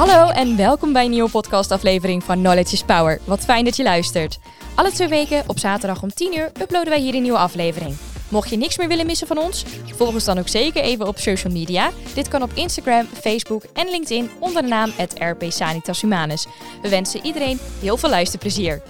[0.00, 3.20] Hallo en welkom bij een nieuwe podcastaflevering van Knowledge is Power.
[3.24, 4.38] Wat fijn dat je luistert.
[4.74, 7.96] Alle twee weken op zaterdag om 10 uur uploaden wij hier een nieuwe aflevering.
[8.28, 9.64] Mocht je niks meer willen missen van ons,
[9.96, 11.90] volg ons dan ook zeker even op social media.
[12.14, 16.46] Dit kan op Instagram, Facebook en LinkedIn onder de naam RP Sanitas Humanus.
[16.82, 18.82] We wensen iedereen heel veel luisterplezier.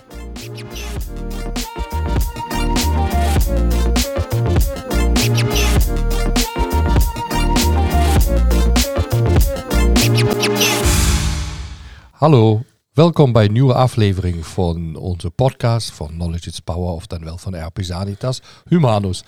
[12.21, 17.25] Hallo, welkom bij een nieuwe aflevering van onze podcast van Knowledge is Power, of dan
[17.25, 19.25] wel van RP Sanitas Humanus.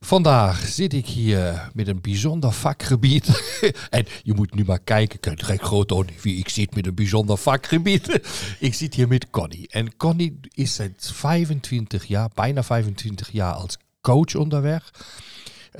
[0.00, 3.58] Vandaag zit ik hier met een bijzonder vakgebied.
[3.90, 7.36] en je moet nu maar kijken, kijk groot aan wie ik zit met een bijzonder
[7.36, 8.20] vakgebied.
[8.58, 9.68] ik zit hier met Connie.
[9.68, 14.90] En Connie is sinds 25 jaar, bijna 25 jaar als coach onderweg.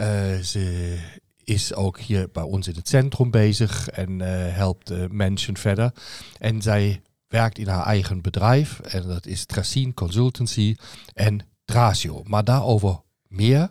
[0.00, 0.96] Uh, ze
[1.44, 5.92] is ook hier bij ons in het centrum bezig en uh, helpt mensen verder.
[6.38, 10.76] En zij werkt in haar eigen bedrijf en dat is Tracine Consultancy
[11.14, 12.22] en Tracio.
[12.24, 13.70] Maar daarover meer.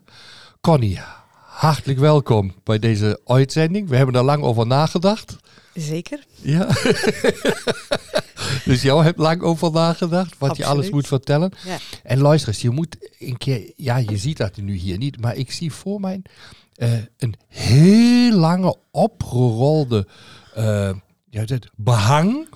[0.61, 0.99] Connie,
[1.45, 3.89] hartelijk welkom bij deze uitzending.
[3.89, 5.35] We hebben er lang over nagedacht.
[5.73, 6.25] Zeker.
[6.41, 6.67] Ja.
[8.65, 11.51] dus jou hebt lang over nagedacht, wat je alles moet vertellen.
[11.65, 11.77] Ja.
[12.03, 15.35] En luister eens, je moet een keer, ja, je ziet dat nu hier niet, maar
[15.35, 16.21] ik zie voor mij
[16.77, 20.07] uh, een heel lange opgerolde
[20.57, 20.91] uh,
[21.29, 22.47] ja, dat behang.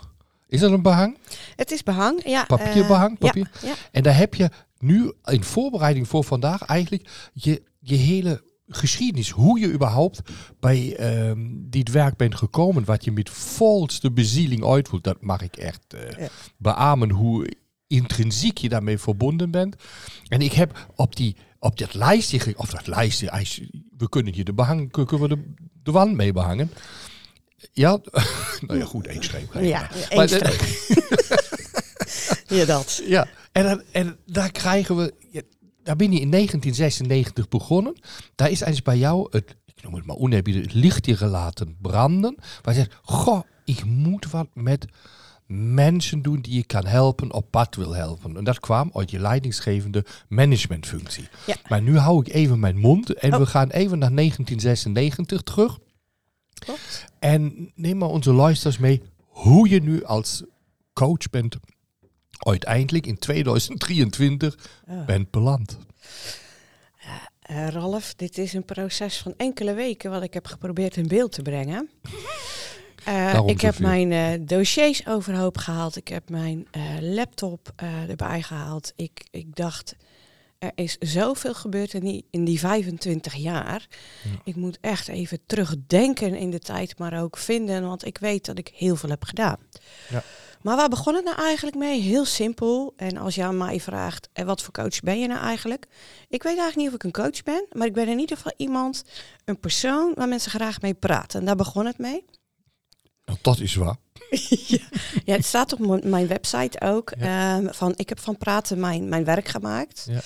[0.47, 1.17] Is dat een behang?
[1.55, 2.45] Het is behang, ja.
[2.45, 3.49] Papierbehang, papier.
[3.61, 3.73] Ja, ja.
[3.91, 9.29] En daar heb je nu in voorbereiding voor vandaag eigenlijk je, je hele geschiedenis.
[9.29, 10.21] Hoe je überhaupt
[10.59, 12.85] bij um, dit werk bent gekomen.
[12.85, 15.03] Wat je met volste bezieling uitvoert.
[15.03, 16.27] Dat mag ik echt uh, Ja.
[16.57, 17.53] beamen hoe
[17.87, 19.75] intrinsiek je daarmee verbonden bent.
[20.27, 24.33] En ik heb op die op dat lijstje, of dat lijstje, als je- we kunnen
[24.33, 25.53] hier de behang, kunnen we de,
[25.83, 26.71] de wand mee behangen.
[27.73, 27.99] Ja,
[28.67, 29.53] nou ja, goed, één streep.
[29.53, 30.41] Ja, één dat-
[32.47, 33.01] Ja, dat.
[33.07, 35.41] Ja, en, dan, en daar krijgen we, ja,
[35.83, 37.95] daar ben je in 1996 begonnen.
[38.35, 42.35] Daar is eens bij jou het, ik noem het maar oneerbiedig, het lichtje laten branden.
[42.61, 44.85] Waar je zegt, goh, ik moet wat met
[45.47, 48.37] mensen doen die je kan helpen, op pad wil helpen.
[48.37, 51.27] En dat kwam uit je leidinggevende managementfunctie.
[51.45, 51.55] Ja.
[51.67, 53.39] Maar nu hou ik even mijn mond en Oh.
[53.39, 55.77] we gaan even naar 1996 terug.
[56.53, 57.05] Klopt.
[57.19, 60.43] En neem maar onze luisters mee hoe je nu als
[60.93, 61.55] coach bent
[62.37, 64.57] uiteindelijk in 2023
[64.87, 65.05] Oh.
[65.05, 65.77] bent beland.
[67.41, 71.31] Eh, Ralf, dit is een proces van enkele weken wat ik heb geprobeerd in beeld
[71.31, 71.89] te brengen.
[73.05, 75.95] Eh, ik heb mijn eh, dossiers overhoop gehaald.
[75.95, 77.73] Ik heb mijn eh, laptop
[78.07, 78.93] erbij gehaald.
[78.95, 79.95] Ik, ik dacht,
[80.59, 83.87] er is zoveel gebeurd in die, in die 25 jaar.
[84.23, 84.29] Ja.
[84.43, 88.57] Ik moet echt even terugdenken in de tijd, maar ook vinden, want ik weet dat
[88.57, 89.57] ik heel veel heb gedaan.
[90.09, 90.23] Ja.
[90.61, 92.01] Maar waar begon het nou eigenlijk mee?
[92.01, 92.93] Heel simpel.
[92.95, 95.85] En als je aan mij vraagt, en wat voor coach ben je nou eigenlijk?
[96.27, 98.53] Ik weet eigenlijk niet of ik een coach ben, maar ik ben in ieder geval
[98.57, 99.03] iemand,
[99.45, 101.39] een persoon waar mensen graag mee praten.
[101.39, 102.25] En daar begon het mee.
[103.27, 103.95] Nou, dat is waar.
[105.25, 107.13] Ja, het staat op mijn- website ook.
[107.19, 107.57] Ja.
[107.57, 110.07] ehm, van, ik heb van praten mijn, mijn werk gemaakt.
[110.09, 110.19] Ja.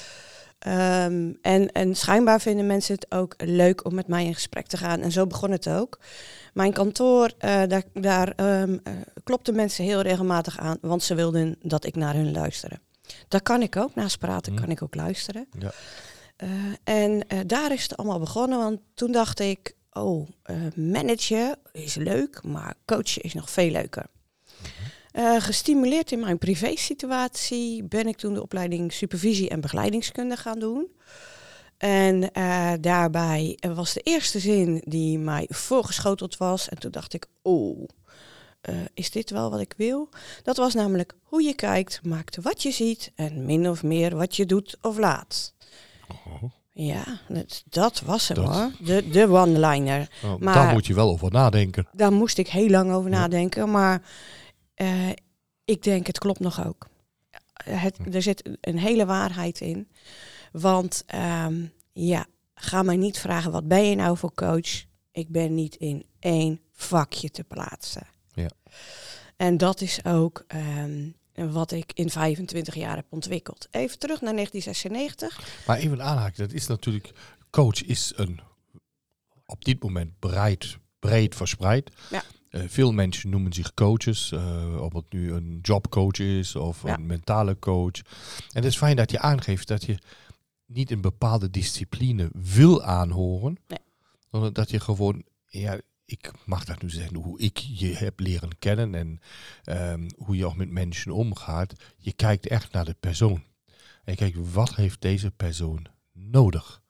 [0.59, 4.77] Ehm, en, en schijnbaar vinden mensen het ook leuk om met mij in gesprek te
[4.77, 5.01] gaan.
[5.01, 5.99] En zo begon het ook.
[6.53, 8.63] Mijn kantoor, eh, daar, daar eh,
[9.23, 12.79] klopten mensen heel regelmatig aan, want ze wilden dat ik naar hun luisterde.
[13.27, 13.95] Dat kan ik ook.
[13.95, 14.59] Naast praten Hm.
[14.59, 15.47] kan ik ook luisteren.
[15.59, 15.71] Ja.
[16.35, 16.49] Eh,
[16.83, 22.43] en daar is het allemaal begonnen, want toen dacht ik, oh, eh managen is leuk,
[22.43, 24.05] maar coachen is nog veel leuker.
[25.11, 30.87] Eh, gestimuleerd in mijn privésituatie ben ik toen de opleiding supervisie en begeleidingskunde gaan doen.
[31.77, 36.69] En eh, daarbij was de eerste zin die mij voorgeschoteld was.
[36.69, 37.87] En toen dacht ik, oh,
[38.93, 40.09] is dit wel wat ik wil?
[40.43, 44.35] Dat was namelijk hoe je kijkt, maakt wat je ziet en min of meer wat
[44.35, 45.53] je doet of laat.
[46.73, 48.53] Ja, dat, dat was hem Dat.
[48.55, 48.71] hoor.
[48.79, 50.09] De, de one-liner.
[50.21, 51.87] Nou, Maar- Daar moet je wel over nadenken.
[51.93, 53.17] Daar moest ik heel lang over Ja.
[53.19, 53.71] nadenken.
[53.71, 54.01] Maar
[54.73, 55.09] eh,
[55.65, 56.87] ik denk, het klopt nog ook.
[57.63, 59.87] Het, er zit een hele waarheid in.
[60.51, 64.83] Want ehm, ja, ga mij niet vragen, wat ben je nou voor coach?
[65.11, 68.07] Ik ben niet in één vakje te plaatsen.
[68.33, 68.49] Ja.
[69.37, 70.45] En dat is ook
[71.49, 73.67] wat ik in 25 jaar heb ontwikkeld.
[73.71, 75.65] Even terug naar 1996.
[75.67, 77.11] Maar even aanhaken, dat is natuurlijk,
[77.49, 78.39] coach is een
[79.45, 81.91] op dit moment breed, breed verspreid.
[82.09, 82.23] Ja.
[82.49, 86.93] Eh, veel mensen noemen zich coaches, eh, of het nu een jobcoach is of Ja.
[86.93, 87.95] een mentale coach.
[87.97, 88.03] En
[88.51, 89.97] het is fijn dat je aangeeft dat je
[90.65, 93.57] niet een bepaalde discipline wil aanhoren,
[94.31, 94.51] Nee.
[94.51, 95.79] dat je gewoon, ja,
[96.11, 99.19] ik mag dat nu zeggen, hoe ik je heb leren kennen en
[99.63, 101.73] ehm, hoe je ook met mensen omgaat.
[101.97, 103.43] Je kijkt echt naar de persoon.
[104.03, 106.81] En kijkt, wat heeft deze persoon nodig?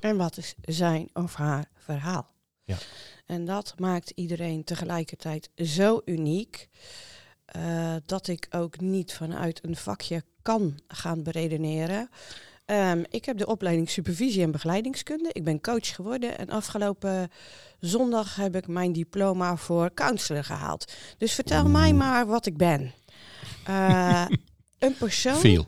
[0.00, 2.30] En wat is zijn of haar verhaal?
[2.62, 2.76] Ja.
[3.26, 6.68] En dat maakt iedereen tegelijkertijd zo uniek.
[7.44, 12.08] eh, dat ik ook niet vanuit een vakje kan gaan beredeneren.
[12.72, 15.28] Ehm, ik heb de opleiding supervisie en begeleidingskunde.
[15.32, 17.30] Ik ben coach geworden en afgelopen
[17.80, 20.92] zondag heb ik mijn diploma voor counselor gehaald.
[21.18, 21.98] Dus vertel mij Oeh.
[21.98, 22.92] maar wat ik ben.
[23.64, 24.26] Eh,
[24.78, 25.66] een persoon Veel.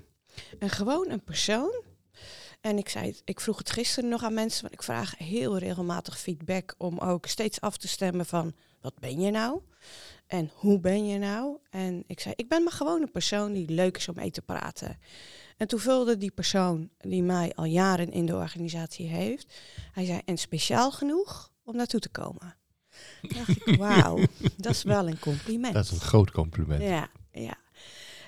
[0.58, 1.82] en gewoon een persoon.
[2.60, 5.58] En ik, zei het, ik vroeg het gisteren nog aan mensen, want ik vraag heel
[5.58, 9.60] regelmatig feedback om ook steeds af te stemmen van wat ben je nou?
[10.26, 11.56] En hoe ben je nou?
[11.70, 14.42] En ik zei, ik ben maar gewoon een persoon die leuk is om mee te
[14.42, 14.98] praten.
[15.56, 19.54] En toen vulde die persoon die mij al jaren in de organisatie heeft,
[19.92, 22.56] hij zei, en speciaal genoeg om naartoe te komen.
[23.20, 24.18] Toen dacht ik, wauw,
[24.56, 25.74] dat is wel een compliment.
[25.74, 26.82] Dat is een groot compliment.
[26.82, 27.56] Ja, ja.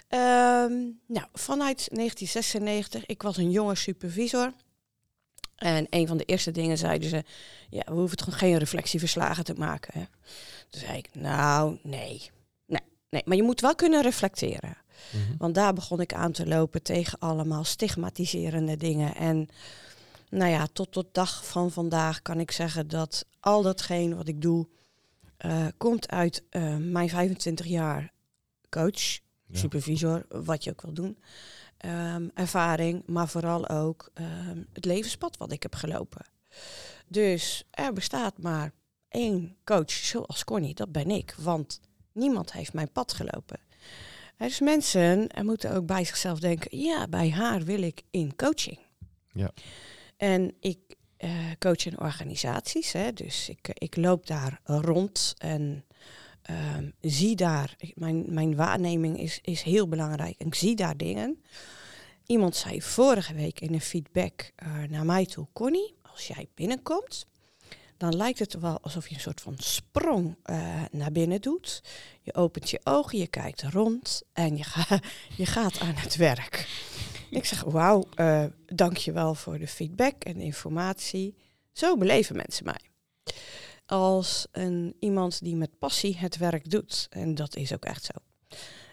[0.08, 0.73] Ehm,
[1.06, 4.52] nou, vanuit 1996, ik was een jonge supervisor.
[5.56, 7.25] En een van de eerste dingen zeiden ze,
[7.70, 9.99] ja, we hoeven toch geen reflectieverslagen te maken.
[9.99, 10.05] Hè?
[10.69, 12.31] Toen zei ik, nou, nee.
[12.67, 12.81] nee.
[13.11, 14.76] Nee, maar je moet wel kunnen reflecteren.
[15.12, 15.37] Mhm.
[15.38, 19.14] Want daar begon ik aan te lopen tegen allemaal stigmatiserende dingen.
[19.14, 19.48] En
[20.31, 24.43] nou ja, tot de dag van vandaag kan ik zeggen dat al datgene wat ik
[24.43, 24.66] doe,
[25.37, 28.12] eh, komt uit eh, mijn 25 jaar
[28.70, 29.00] coach,
[29.48, 29.58] Ja.
[29.58, 31.19] supervisor, wat je ook wil doen.
[31.76, 36.26] ehm, ervaring, maar vooral ook ehm, het levenspad wat ik heb gelopen.
[37.08, 38.72] Dus er bestaat maar
[39.08, 41.34] één coach zoals Connie, dat ben ik.
[41.38, 41.81] Want
[42.12, 43.60] niemand heeft mijn pad gelopen.
[44.36, 48.78] Dus mensen eh, moeten ook bij zichzelf denken, ja, bij haar wil ik in coaching.
[49.32, 49.50] Ja.
[50.16, 50.78] En ik
[51.16, 55.84] eh, coach in organisaties, hè, dus ik, ik loop daar rond en
[56.42, 61.42] ehm, zie daar, mijn, mijn waarneming is, is heel belangrijk, ik zie daar dingen.
[62.26, 67.26] Iemand zei vorige week in een feedback eh, naar mij toe, Connie, als jij binnenkomt,
[67.96, 71.82] dan lijkt het wel alsof je een soort van sprong eh, naar binnen doet.
[72.22, 75.00] Je opent je ogen, je kijkt rond en je, ga,
[75.37, 76.69] je gaat aan het werk.
[77.31, 81.34] Ik zeg, wauw, eh dank je wel voor de feedback en informatie.
[81.72, 82.81] Zo beleven mensen mij.
[83.87, 87.06] Als een, iemand die met passie het werk doet.
[87.10, 88.12] En dat is ook echt zo.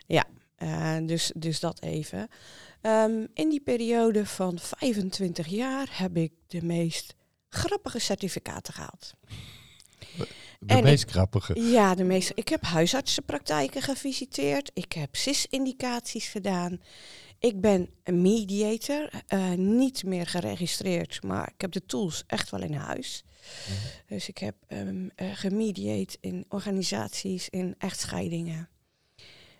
[0.05, 2.27] Ja, eh, dus, dus dat even.
[2.81, 7.15] Ehm, in die periode van 25 jaar heb ik de meest
[7.53, 9.13] grappige certificaten gehaald.
[10.59, 11.61] De En meest grappige.
[11.61, 12.31] Ja, de meeste.
[12.35, 14.71] Ik heb huisartsenpraktijken gevisiteerd.
[14.73, 16.81] Ik heb CIS-indicaties gedaan.
[17.39, 22.61] Ik ben een mediator, eh, niet meer geregistreerd, maar ik heb de tools echt wel
[22.61, 23.23] in huis.
[24.07, 24.55] Dus ik heb
[25.17, 28.69] gemediate in organisaties, in echtscheidingen.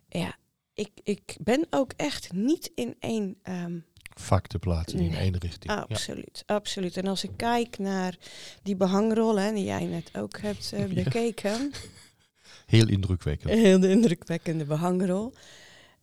[0.10, 0.36] Ja,
[0.74, 3.80] ik, ik ben ook echt niet in één ehm,
[4.19, 5.74] Vak te plaatsen in één richting.
[5.74, 5.86] Ja.
[5.89, 6.98] Absoluut, absoluut.
[6.98, 8.18] En als ik kijk naar
[8.63, 11.04] die behangrollen, die jij net ook hebt eh, Ja.
[11.04, 11.71] bekeken,
[12.65, 13.54] Heel indrukwekkend.
[13.54, 15.33] heel indrukwekkende behangrol,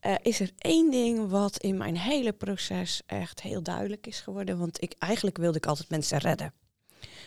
[0.01, 4.59] eh, is er één ding wat in mijn hele proces echt heel duidelijk is geworden.
[4.59, 6.53] Want ik, eigenlijk wilde ik altijd mensen redden.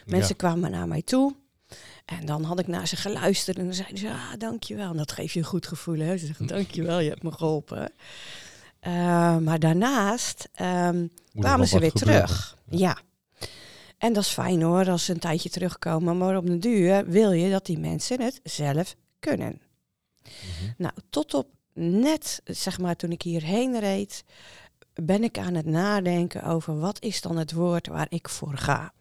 [0.05, 1.35] Mensen kwamen naar mij toe.
[2.05, 4.89] En dan had ik naar ze geluisterd en dan zeiden ze, ah, dankjewel.
[4.91, 6.17] En dat geeft je een goed gevoel, hè.
[6.17, 7.91] Ze zeggen, dankjewel, je hebt me geholpen.
[8.83, 11.07] Eh, maar daarnaast ehm,
[11.39, 12.25] kwamen ze weer gebeuren.
[12.25, 12.57] terug.
[12.69, 12.97] Ja.
[13.97, 16.17] En dat is fijn hoor, als ze een tijdje terugkomen.
[16.17, 19.61] Maar op de duur wil je dat die mensen het zelf kunnen.
[20.23, 20.71] Mhm.
[20.77, 24.23] Nou, tot op net, zeg maar, toen ik hierheen reed,
[24.93, 28.93] ben ik aan het nadenken over wat is dan het woord waar ik voor ga.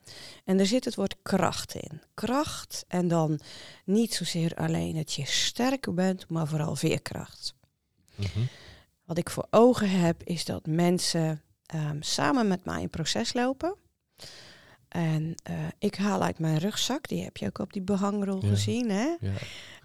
[0.45, 2.01] En er zit het woord kracht in.
[2.15, 3.41] Kracht en dan
[3.85, 7.55] niet zozeer alleen dat je sterker bent, maar vooral veerkracht.
[8.15, 8.41] Mhm.
[9.05, 13.75] Wat ik voor ogen heb, is dat mensen ehm, samen met mij een proces lopen.
[14.89, 18.49] En eh, ik haal uit mijn rugzak, die heb je ook op die behangrol Ja.
[18.49, 19.15] gezien, hè?
[19.21, 19.33] Ja.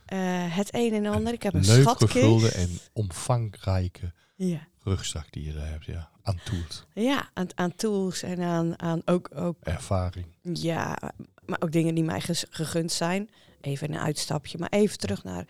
[0.05, 1.33] Eh, het een en ander.
[1.33, 2.55] Ik heb een Leuk schatkist.
[2.55, 5.85] en omvangrijke Ja, rugzak die je daar hebt.
[5.85, 6.09] Ja.
[6.23, 10.25] Aan tools, ja aan, aan tools en aan, aan ook, ook, ervaring.
[10.41, 10.97] ja,
[11.45, 13.29] maar ook dingen die mij gegund zijn.
[13.61, 15.45] Even een uitstapje, maar even terug naar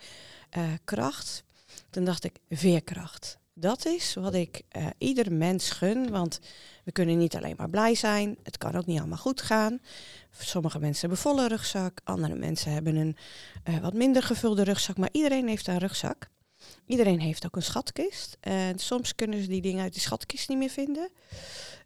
[0.50, 1.44] eh, kracht.
[1.90, 3.38] Toen dacht ik, veerkracht.
[3.60, 6.40] Dat is wat ik eh, ieder mens gun, want
[6.84, 8.36] we kunnen niet alleen maar blij zijn.
[8.42, 9.80] Het kan ook niet allemaal goed gaan.
[10.38, 13.16] Sommige mensen hebben volle rugzak, andere mensen hebben een
[13.64, 16.28] eh, wat minder gevulde rugzak, maar iedereen heeft een rugzak.
[16.86, 18.36] Iedereen heeft ook een schatkist.
[18.40, 21.10] En soms kunnen ze die dingen uit die schatkist niet meer vinden.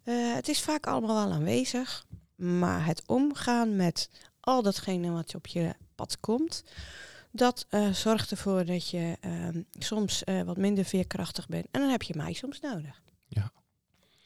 [0.03, 2.05] Eh, het is vaak allemaal wel aanwezig.
[2.35, 6.63] Maar het omgaan met al datgene wat op je pad komt.
[7.35, 11.67] Dat eh, zorgt ervoor dat je ehm, soms eh, wat minder veerkrachtig bent.
[11.71, 13.01] En dan heb je mij soms nodig.
[13.27, 13.51] Ja.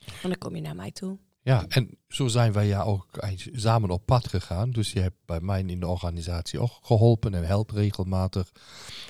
[0.05, 1.17] En dan kom je naar mij toe.
[1.41, 3.07] Ja, en zo zijn wij ja ook
[3.51, 4.71] samen op pad gegaan.
[4.71, 8.51] Dus je hebt bij mij in de organisatie ook geholpen en helpt regelmatig.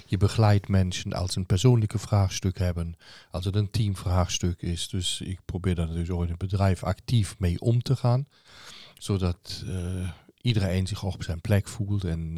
[0.06, 2.96] Je begeleidt mensen als ze een persoonlijke vraagstuk hebben,
[3.32, 4.89] als het een teamvraagstuk is.
[4.89, 8.27] Dus ik probeer daar dus ook in het bedrijf actief mee om te gaan.
[8.98, 10.10] Zodat eh,
[10.42, 12.38] iedereen zich op zijn plek voelt en,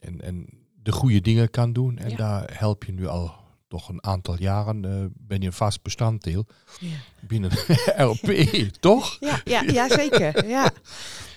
[0.00, 0.48] en, en
[0.82, 1.98] de goede dingen kan doen.
[1.98, 2.16] En Ja.
[2.16, 3.34] daar help je nu al
[3.68, 6.46] toch een aantal jaren, eh, ben je een vast bestanddeel
[6.80, 7.50] Ja, binnen
[8.12, 8.30] RP,
[8.80, 9.16] toch?
[9.20, 10.46] ja, ja, ja zeker.
[10.48, 10.70] Ja.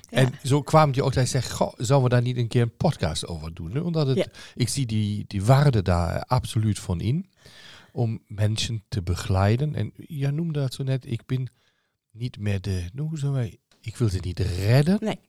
[0.10, 2.76] En zo kwam je ook, hij zegt, goh, zouden we daar niet een keer een
[2.76, 3.72] podcast over doen?
[3.72, 3.80] hè?
[3.80, 7.30] Omdat het, ik zie die, die waarde daar absoluut van in,
[7.92, 9.76] om mensen te begeleiden.
[9.76, 11.52] En ja, noemde dat zo net, ik ben
[12.12, 15.20] niet meer de, nou, hoe wij, ik wil ze niet redden, Nee.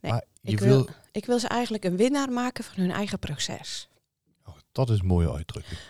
[0.00, 3.88] Nee, maar je wil- Ik wil ze eigenlijk een winnaar maken van hun eigen proces.
[4.44, 5.80] oh, dat is een mooie uitdrukking.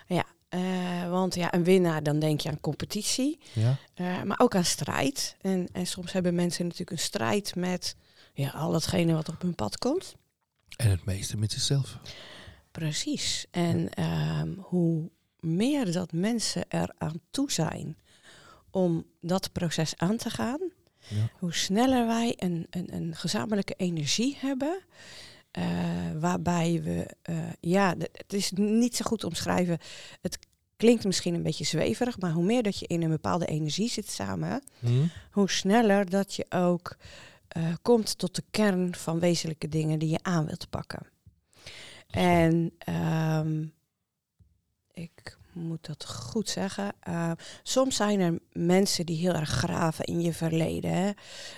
[0.49, 3.38] Eh, want ja, een winnaar, dan denk je aan competitie.
[3.52, 3.76] Ja?
[3.95, 5.37] Eh, maar ook aan strijd.
[5.40, 7.97] En, en soms hebben mensen natuurlijk een strijd met
[8.33, 10.14] ja, al hetgene wat op hun pad komt.
[10.76, 11.99] En het meeste met zichzelf.
[12.71, 13.47] Precies.
[13.50, 17.99] En ehm, hoe meer dat mensen er aan toe zijn
[18.71, 20.61] om dat proces aan te gaan,
[21.08, 21.30] Ja.
[21.38, 24.78] hoe sneller wij een, een, een gezamenlijke energie hebben.
[25.50, 25.64] eh,
[26.18, 29.78] waarbij we, eh, ja, het is niet zo goed omschrijven.
[30.22, 30.38] Het
[30.76, 34.10] klinkt misschien een beetje zweverig, maar hoe meer dat je in een bepaalde energie zit
[34.10, 35.06] samen, Hm?
[35.30, 36.96] hoe sneller dat je ook
[37.48, 41.06] eh, komt tot de kern van wezenlijke dingen die je aan wilt pakken.
[42.10, 43.64] En ehm,
[44.92, 46.92] ik moet dat goed zeggen.
[47.00, 47.30] eh,
[47.62, 50.90] soms zijn er mensen die heel erg graven in je verleden.
[50.92, 51.10] Hè?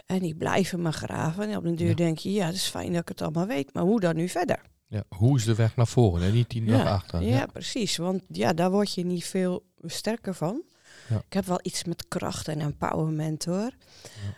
[0.06, 1.50] En die blijven maar graven.
[1.50, 1.94] En op den duur Ja.
[1.94, 3.72] denk je, ja, het is fijn dat ik het allemaal weet.
[3.74, 4.60] Maar hoe dan nu verder?
[4.86, 7.26] Ja, hoe is de weg naar voren en niet die naar achteren?
[7.26, 7.96] Ja, precies.
[7.96, 10.62] Want ja, daar word je niet veel sterker van.
[11.08, 11.22] Ja.
[11.26, 13.70] Ik heb wel iets met kracht en empowerment hoor.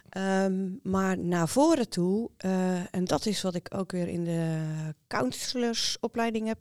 [0.08, 4.64] Ehm, maar naar voren toe, eh, en dat is wat ik ook weer in de
[5.06, 6.58] counselorsopleiding heb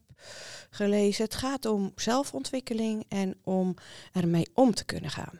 [0.70, 1.24] gelezen.
[1.24, 3.76] Het gaat om zelfontwikkeling en om
[4.12, 5.40] ermee om te kunnen gaan.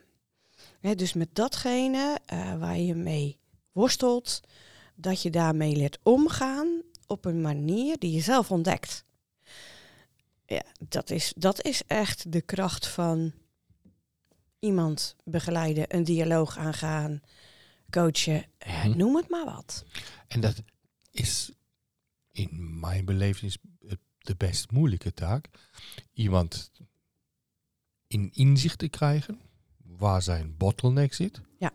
[0.82, 3.40] Dus met datgene eh, waar je mee
[3.72, 4.42] worstelt,
[4.96, 9.06] dat je daarmee leert omgaan op een manier die je zelf ontdekt.
[10.46, 13.34] Ja, dat is, dat is echt de kracht van
[14.60, 17.22] iemand begeleiden, een dialoog aangaan,
[17.90, 18.98] coachen, eh, Mhm.
[18.98, 19.86] noem het maar wat.
[20.28, 20.64] En dat
[21.12, 21.52] is
[22.32, 23.56] in mijn beleving
[23.88, 25.48] het- de best moeilijke taak.
[26.14, 26.72] Iemand
[28.08, 29.40] in inzicht te krijgen
[29.78, 31.42] waar zijn bottleneck zit.
[31.60, 31.72] Ja.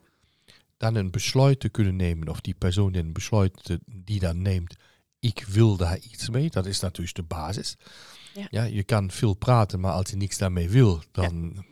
[0.76, 4.42] Dan een besluit te kunnen nemen, of die persoon die een besluit te- die dan
[4.42, 4.76] neemt,
[5.18, 6.50] ik wil daar iets mee.
[6.50, 7.76] Dat is natuurlijk de basis.
[8.50, 8.62] Ja.
[8.62, 11.64] je kan veel praten, maar als je niks daarmee wil, dan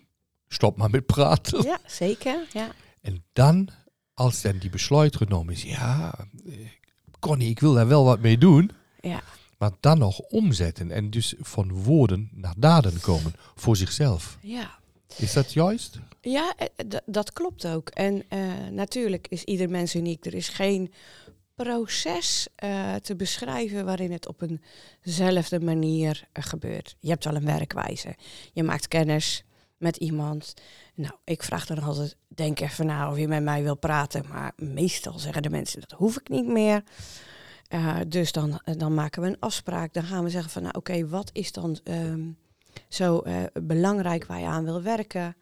[0.53, 1.63] stop maar met praten.
[1.63, 2.47] Ja, zeker.
[2.53, 2.71] Ja.
[3.01, 3.69] En dan,
[4.15, 6.15] als dan die besluit genomen is, ja,
[6.47, 6.55] eh,
[7.19, 8.71] Connie, ik wil daar wel wat mee doen.
[9.01, 9.23] Ja.
[9.59, 14.39] Maar dan nog omzetten en dus van woorden naar daden komen voor zichzelf.
[14.41, 14.81] ja.
[15.17, 15.99] Is dat juist?
[16.21, 17.89] Ja, eh, d- dat klopt ook.
[17.89, 18.41] En eh,
[18.71, 20.25] natuurlijk is ieder mens uniek.
[20.27, 20.93] Er is geen
[21.55, 24.43] proces eh, te beschrijven waarin het op
[25.05, 26.97] eenzelfde manier eh, gebeurt.
[27.01, 28.15] Je hebt wel een werkwijze.
[28.53, 29.45] Je maakt kennis
[29.83, 30.55] met iemand.
[30.95, 34.25] Nou, ik vraag dan altijd, denk even na of je met mij wil praten.
[34.29, 36.83] Maar meestal zeggen de mensen, dat hoef ik niet meer.
[37.73, 39.93] Eh, dus dan, eh, dan maken we een afspraak.
[39.93, 42.31] Dan gaan we zeggen van, nou oké, wat is dan ehm,
[42.89, 45.37] zo eh, belangrijk waar je aan wil werken?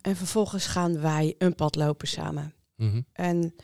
[0.00, 2.54] En vervolgens gaan wij een pad lopen samen.
[2.76, 3.00] Mhm.
[3.12, 3.54] En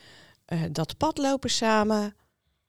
[0.70, 2.14] dat pad lopen samen,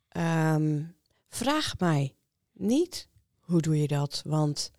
[0.08, 0.84] ehm,
[1.30, 2.16] vraag mij
[2.54, 3.08] niet
[3.40, 4.22] hoe doe je dat.
[4.26, 4.72] Want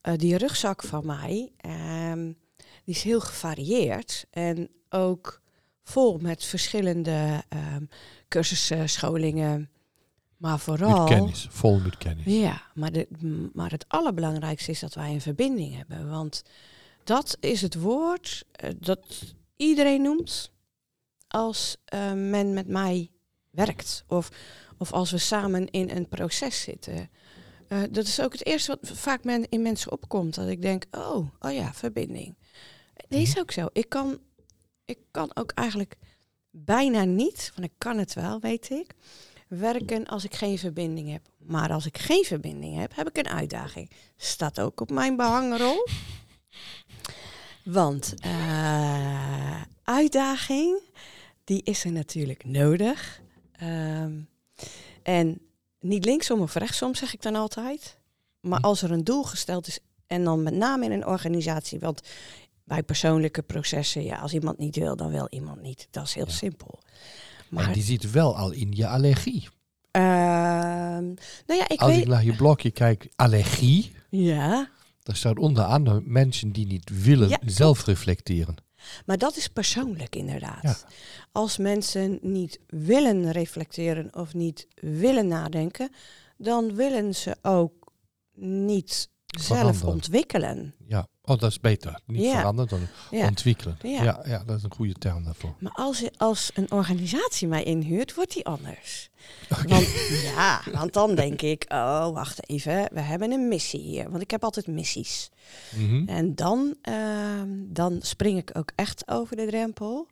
[0.00, 2.32] eh, die rugzak van mij, ehm,
[2.84, 4.26] die is heel gevarieerd.
[4.30, 5.40] En ook
[5.82, 7.84] vol met verschillende ehm,
[8.28, 9.70] cursussen, scholingen.
[10.36, 10.98] Maar vooral...
[10.98, 12.24] Met kennis, vol met kennis.
[12.24, 13.06] Ja, maar, de,
[13.52, 16.10] maar het allerbelangrijkste is dat wij een verbinding hebben.
[16.10, 16.42] Want
[17.04, 20.50] dat is het woord eh, dat iedereen noemt
[21.28, 23.10] als eh, men met mij
[23.50, 24.04] werkt.
[24.06, 24.28] Of,
[24.78, 27.10] of als we samen in een proces zitten.
[27.70, 30.34] Eh, dat is ook het eerste wat vaak men, in mensen opkomt.
[30.34, 32.36] Dat ik denk, oh, oh ja, verbinding.
[32.94, 33.68] Dat is ook zo.
[33.72, 34.18] Ik kan,
[34.84, 35.96] ik kan ook eigenlijk
[36.50, 38.94] bijna niet, want ik kan het wel, weet ik
[39.48, 41.22] werken als ik geen verbinding heb.
[41.38, 43.90] Maar als ik geen verbinding heb, heb ik een uitdaging.
[44.16, 45.86] Staat ook op mijn behangrol.
[47.64, 50.80] Want eh, uitdaging,
[51.44, 53.20] die is er natuurlijk nodig.
[53.52, 54.12] Ehm,
[55.02, 55.40] en
[55.80, 57.98] niet linksom of rechtsom, zeg ik dan altijd.
[58.40, 58.64] Maar Hm.
[58.64, 62.00] als er een doel gesteld is, en dan met name in een organisatie, want
[62.64, 65.88] bij persoonlijke processen, ja, als iemand niet wil, dan wil iemand niet.
[65.90, 66.32] Dat is heel Ja.
[66.32, 66.78] simpel.
[67.48, 69.48] Maar Maar die zit wel al in je allergie.
[69.90, 71.04] ehm,
[71.46, 72.00] nou ja, ik Als weet.
[72.00, 74.68] ik naar je blogje kijk, allergie, Ja,
[75.02, 78.56] daar staat onder andere mensen die niet willen Ja, zelf reflecteren.
[79.06, 80.62] Maar dat is persoonlijk inderdaad.
[80.62, 80.76] Ja.
[81.32, 85.90] Als mensen niet willen reflecteren of niet willen nadenken,
[86.36, 87.92] dan willen ze ook
[88.34, 90.74] niet zelf ontwikkelen.
[90.86, 92.00] Ja, oh, dat is beter.
[92.06, 92.36] Niet Ja.
[92.38, 93.26] veranderen, dan Ja.
[93.26, 93.78] ontwikkelen.
[93.82, 94.02] Ja.
[94.02, 94.22] Ja.
[94.26, 95.54] Ja, dat is een goede term daarvoor.
[95.58, 99.10] Maar als, als een organisatie mij inhuurt, wordt die anders.
[99.66, 99.86] Want,
[100.36, 104.10] ja, want dan denk ik, oh, wacht even, we hebben een missie hier.
[104.10, 105.28] Want ik heb altijd missies.
[105.76, 106.08] Mhm.
[106.08, 110.08] En dan, ehm, dan spring ik ook echt over de drempel.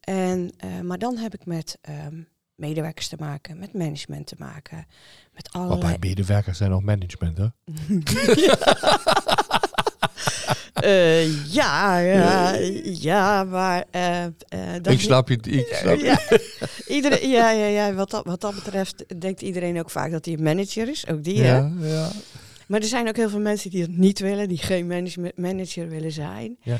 [0.00, 2.22] En, eh, maar dan heb ik met ehm,
[2.54, 4.86] medewerkers te maken, met management te maken.
[5.32, 5.98] Met Maar allerlei...
[5.98, 7.46] bij medewerkers zijn ook management, hè?
[10.74, 12.52] Eh, ja, ja,
[12.84, 13.84] ja, maar...
[13.90, 14.30] eh, eh,
[14.82, 15.36] dat ik snap je.
[15.40, 16.04] Ik snap je.
[16.04, 16.18] Ja,
[16.94, 20.34] iedereen, ja, ja, ja wat, dat, wat dat betreft denkt iedereen ook vaak dat hij
[20.34, 21.06] een manager is.
[21.08, 21.56] Ook die, hè?
[21.56, 22.08] Ja, ja.
[22.66, 25.88] Maar er zijn ook heel veel mensen die het niet willen, die geen manage- manager
[25.88, 26.56] willen zijn.
[26.62, 26.76] Ja.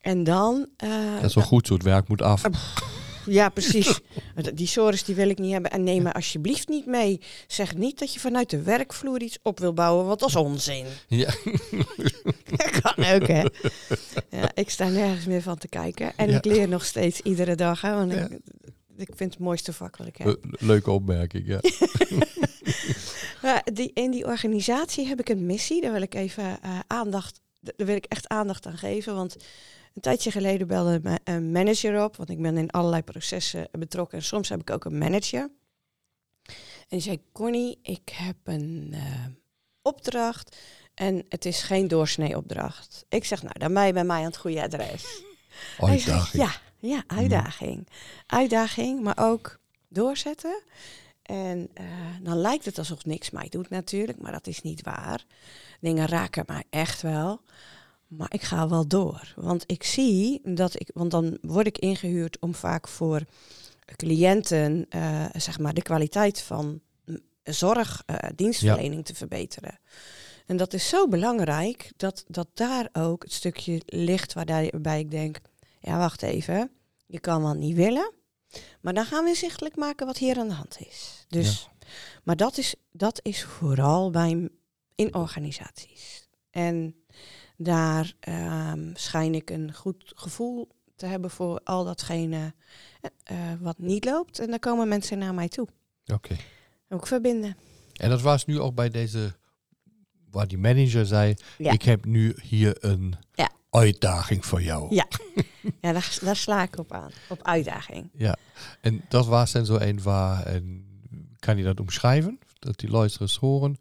[0.00, 0.66] En dan...
[1.20, 2.42] Dat is wel goed, zo het werk moet af.
[3.26, 4.00] Ja, precies.
[4.54, 5.70] Die sores die wil ik niet hebben.
[5.70, 7.20] En neem me alsjeblieft niet mee.
[7.46, 10.86] Zeg niet dat je vanuit de werkvloer iets op wil bouwen, want dat is onzin.
[11.08, 11.34] Ja.
[12.56, 13.42] Dat kan ook, hè.
[14.30, 16.12] Ja, ik sta nergens meer van te kijken.
[16.16, 16.36] En Ja.
[16.36, 17.94] ik leer nog steeds iedere dag, hè.
[17.94, 18.28] Want Ja.
[18.28, 18.38] ik,
[18.96, 20.26] ik vind het mooiste vak wat ik heb.
[20.26, 21.60] Le- Leuke opmerking, ja.
[23.42, 25.80] Ja, die, in die organisatie heb ik een missie.
[25.80, 27.40] Daar wil ik even eh, aandacht.
[27.60, 29.14] Daar wil ik echt aandacht aan geven.
[29.14, 29.36] Want
[29.96, 32.16] een tijdje geleden belde een manager op.
[32.16, 34.18] Want ik ben in allerlei processen betrokken.
[34.18, 35.50] En soms heb ik ook een manager.
[36.42, 39.24] En die zei: Connie, ik heb een eh,
[39.82, 40.56] opdracht.
[40.94, 43.04] En het is geen doorsnee opdracht.
[43.08, 45.22] Ik zeg, nou, dan ben je bij mij aan het goede adres.
[45.78, 46.42] Uitdaging.
[46.42, 47.88] ja, ja, uitdaging.
[48.26, 50.62] Uitdaging, maar ook doorzetten.
[51.22, 51.84] En eh,
[52.22, 55.24] dan lijkt het alsof niks mij doet natuurlijk, maar dat is niet waar.
[55.80, 57.40] Dingen raken mij echt wel.
[58.06, 59.32] Maar ik ga wel door.
[59.36, 63.22] Want ik zie dat ik, want dan word ik ingehuurd om vaak voor
[63.96, 66.80] cliënten, eh, zeg maar, de kwaliteit van
[67.42, 69.78] zorg, eh, dienstverlening te verbeteren.
[70.46, 75.38] En dat is zo belangrijk dat, dat daar ook het stukje ligt waarbij ik denk,
[75.80, 76.70] ja wacht even,
[77.06, 78.12] je kan wel niet willen,
[78.80, 81.24] maar dan gaan we inzichtelijk maken wat hier aan de hand is.
[81.28, 81.68] Dus,
[82.24, 84.48] maar dat is, dat is vooral bij
[84.94, 86.28] in organisaties.
[86.50, 86.94] En
[87.56, 92.54] daar ehm, schijn ik een goed gevoel te hebben voor al datgene
[93.00, 93.10] eh,
[93.52, 94.38] eh, wat niet loopt.
[94.38, 95.68] En dan komen mensen naar mij toe.
[96.06, 96.36] Oké.
[96.88, 97.56] Ook verbinden.
[97.92, 99.34] En dat was nu ook bij deze,
[100.30, 101.72] waar die manager zei, Ja.
[101.72, 103.50] ik heb nu hier een Ja.
[103.70, 104.94] uitdaging voor jou.
[104.94, 105.06] Ja.
[105.80, 107.10] Ja, daar, daar sla ik op aan.
[107.28, 108.10] Op uitdaging.
[108.12, 108.36] Ja.
[108.80, 110.86] En dat was dan zo een waar, en
[111.38, 112.38] kan je dat omschrijven?
[112.58, 113.76] Dat die luisteraars horen?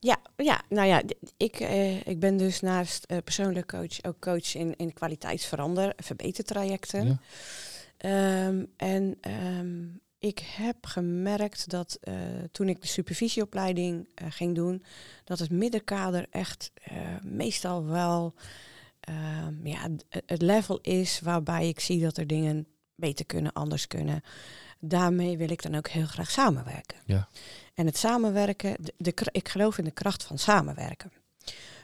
[0.00, 1.02] Ja, ja, nou ja,
[1.36, 7.06] ik, eh, ik ben dus naast eh, persoonlijk coach ook coach in, in kwaliteitsverander, verbetertrajecten.
[7.06, 7.18] Ja.
[7.96, 9.86] Ehm, en ehm,
[10.18, 12.14] ik heb gemerkt dat eh,
[12.52, 14.82] toen ik de supervisieopleiding ging doen,
[15.24, 16.72] dat het middenkader echt
[17.22, 18.34] meestal wel
[19.00, 19.88] ehm, ja,
[20.26, 24.22] het level is waarbij ik zie dat er dingen beter kunnen, anders kunnen.
[24.80, 26.98] Daarmee wil ik dan ook heel graag samenwerken.
[27.06, 27.28] Ja.
[27.78, 31.12] En het samenwerken, de, ik geloof in de kracht van samenwerken.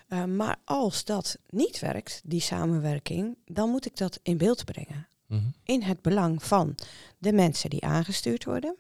[0.08, 5.08] Eh, maar als dat niet werkt, die samenwerking, dan moet ik dat in beeld brengen
[5.26, 5.42] Mhm.
[5.64, 6.74] in het belang van
[7.18, 8.76] de mensen die aangestuurd worden.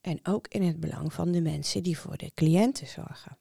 [0.00, 3.36] En ook in het belang van de mensen die voor de cliënten zorgen.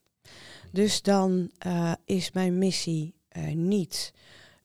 [0.71, 4.13] Dus dan eh, is mijn missie eh, niet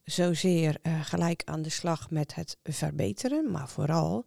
[0.03, 4.25] zozeer gelijk aan de slag met het verbeteren, maar vooral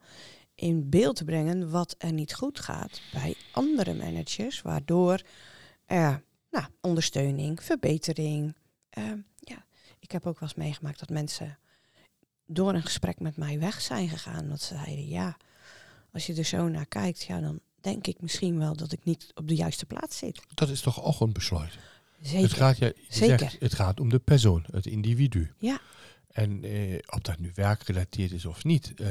[0.55, 5.21] in beeld brengen wat er niet goed gaat bij andere managers, waardoor
[5.87, 8.55] er nou, ondersteuning, verbetering.
[8.90, 9.64] eh, ja,
[9.99, 11.59] ik heb ook wel eens meegemaakt dat mensen
[12.47, 14.49] door een gesprek met mij weg zijn gegaan.
[14.49, 15.37] Dat ze zeiden, ja,
[16.12, 19.31] als je er zo naar kijkt, ja, dan denk ik misschien wel dat ik niet
[19.35, 20.40] op de juiste plaats zit.
[20.55, 21.79] Dat is toch ook een besluit?
[22.21, 22.43] Zeker.
[22.43, 23.38] Het gaat, je Zeker.
[23.38, 25.53] zegt, het gaat om de persoon, het individu.
[25.59, 25.81] Ja.
[26.29, 29.09] En eh, of dat nu werkgerelateerd is of niet, eh,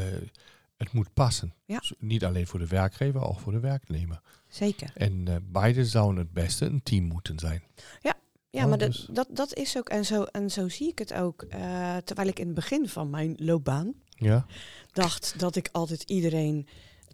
[0.78, 1.54] het moet passen.
[1.66, 1.80] Ja.
[1.82, 4.22] Zo- Niet alleen voor de werkgever, ook voor de werknemer.
[4.48, 4.92] Zeker.
[4.96, 7.64] En eh, beide zouden het beste een team moeten zijn.
[8.02, 8.16] Ja,
[8.64, 11.14] Oh, maar dat, dus- dat, dat is ook, en zo, en zo zie ik het
[11.14, 11.42] ook.
[11.42, 14.46] eh, terwijl ik in het begin van mijn loopbaan Ja.
[14.92, 16.68] dacht dat ik altijd iedereen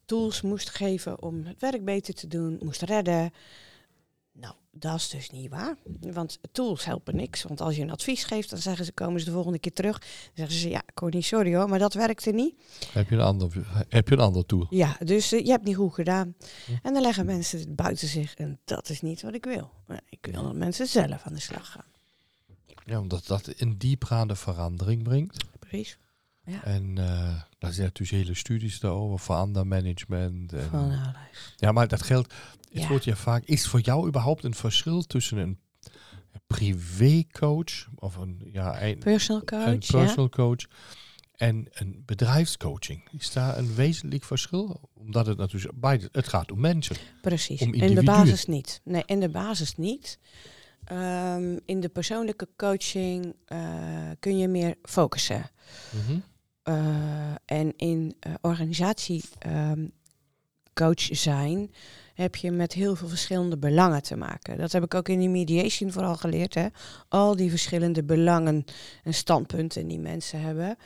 [0.05, 3.31] tools moest geven om het werk beter te doen, moest redden.
[4.39, 5.75] Nou, dat is dus niet waar.
[5.99, 7.43] Want tools helpen niks.
[7.43, 9.99] Want als je een advies geeft, dan zeggen ze, komen ze de volgende keer terug.
[9.99, 12.55] Dan zeggen ze, ja, niet sorry hoor, maar dat werkte niet.
[12.91, 13.51] Heb je een ander,
[13.89, 14.67] heb je een ander tool?
[14.69, 16.35] Ja, dus uh, je hebt niet goed gedaan.
[16.83, 18.35] En dan leggen mensen het buiten zich.
[18.35, 19.71] En dat is niet wat ik wil.
[20.09, 21.85] Ik wil dat mensen zelf aan de slag gaan.
[22.85, 25.45] Ja, omdat dat een diepgaande verandering brengt.
[25.59, 25.97] Precies.
[26.49, 26.63] Ja.
[26.63, 30.53] En uh, daar zijn natuurlijk hele studies daarover, verandermanagement.
[30.53, 31.53] En, Van alles.
[31.55, 32.33] Ja, maar dat geldt,
[32.71, 32.87] het Ja.
[32.87, 35.59] wordt ja vaak, is voor jou überhaupt een verschil tussen een
[36.47, 39.97] privécoach of een, ja, een, Personal coach, een ja.
[39.99, 40.65] personal coach
[41.35, 43.07] en een bedrijfscoaching?
[43.11, 44.89] Is daar een wezenlijk verschil?
[44.93, 46.95] Omdat het natuurlijk beide, het gaat om mensen.
[47.21, 47.61] Precies.
[47.61, 48.81] om in de basis niet.
[48.83, 50.19] Nee, in de basis niet.
[50.83, 53.59] Ehm, in de persoonlijke coaching eh,
[54.19, 55.49] kun je meer focussen.
[55.91, 56.15] Eh,
[57.45, 59.85] en in eh, organisatie ehm,
[60.95, 61.71] zijn
[62.13, 64.57] heb je met heel veel verschillende belangen te maken.
[64.57, 66.53] Dat heb ik ook in die mediation vooral geleerd.
[66.53, 66.67] Hè?
[67.07, 68.65] Al die verschillende belangen
[69.03, 70.77] en standpunten die mensen hebben.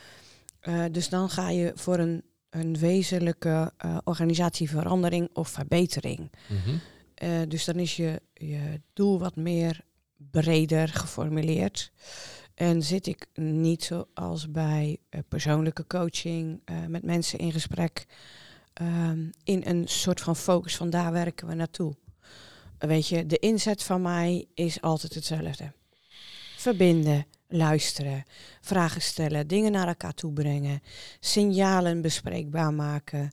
[0.60, 6.30] Eh, dus dan ga je voor een, een wezenlijke eh, organisatieverandering of verbetering.
[6.48, 6.76] Mhm.
[7.14, 9.80] Eh, dus dan is je, je doel wat meer
[10.30, 11.92] breder geformuleerd.
[12.54, 18.06] En zit ik niet zoals bij eh, persoonlijke coaching eh, met mensen in gesprek
[18.72, 21.94] ehm, in een soort van focus van daar werken we naartoe.
[22.78, 25.72] Weet je, de inzet van mij is altijd hetzelfde.
[26.56, 28.24] Verbinden, luisteren,
[28.60, 30.82] vragen stellen, dingen naar elkaar toe brengen,
[31.20, 33.30] signalen bespreekbaar maken.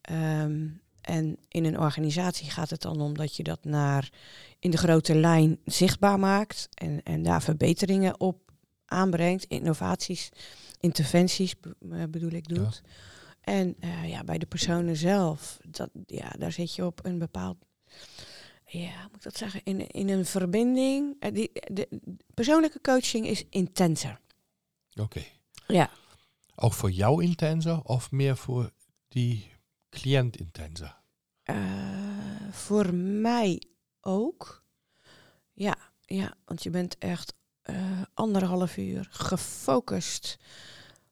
[0.00, 0.66] Ehm,
[1.00, 4.10] en in een organisatie gaat het dan om dat je dat naar
[4.58, 8.49] in de grote lijn zichtbaar maakt en, en daar verbeteringen op
[8.90, 10.30] aanbrengt, innovaties,
[10.80, 11.54] interventies
[11.90, 12.82] eh, bedoel ik doet.
[13.40, 17.56] En eh, ja, bij de personen zelf, dat, ja, daar zit je op een bepaald,
[18.64, 21.16] ja, hoe moet ik dat zeggen, in, in een verbinding.
[21.18, 21.88] Eh, die, de,
[22.34, 24.20] persoonlijke coaching is intenser.
[25.00, 25.22] Oké.
[25.66, 25.90] Ja.
[26.54, 28.70] Ook voor jou intenser of meer voor
[29.08, 29.52] die
[29.88, 30.98] cliënt intenser?
[32.50, 33.62] Voor mij
[34.00, 34.64] ook.
[35.52, 37.34] Ja, ja, want je bent echt
[37.70, 40.38] eh, anderhalf uur gefocust.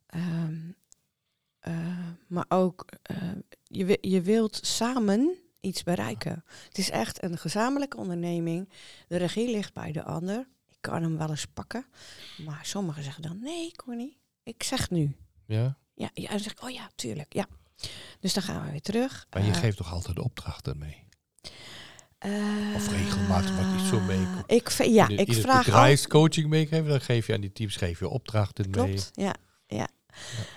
[0.07, 0.57] Ehm,
[1.59, 3.17] eh, maar ook, eh,
[3.63, 6.45] je, je wilt samen iets bereiken.
[6.69, 8.69] Het is echt een gezamenlijke onderneming.
[9.09, 10.49] De regie ligt bij de ander.
[10.69, 11.87] Ik kan hem wel eens pakken.
[12.45, 15.17] Maar sommigen zeggen dan, nee Connie, ik zeg nu.
[15.47, 15.79] Ja?
[15.95, 17.47] Ja, ja, en dan zeg ik, oh ja, tuurlijk, ja.
[18.21, 19.27] Dus dan gaan we weer terug.
[19.31, 21.07] Maar je geeft toch altijd opdrachten mee?
[22.19, 25.63] Eh, Of regelmatig wat je zo mee- Ik, ja, in, de- ik het vraag al.
[25.65, 28.85] bedrijfscoaching meegeven, dan geef je aan die teams geef je opdrachten mee.
[28.85, 29.35] Klopt, ja,
[29.67, 29.89] ja.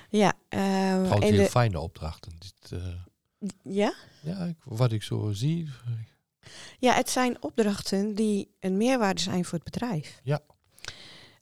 [0.09, 2.31] Ja, Trouwens, in heel de, fijne opdrachten.
[2.39, 3.93] Dit, eh, ja?
[4.21, 5.69] ja, ik- wat ik zo zie.
[6.79, 10.19] ja, het zijn opdrachten die een meerwaarde zijn voor het bedrijf.
[10.23, 10.39] Ja.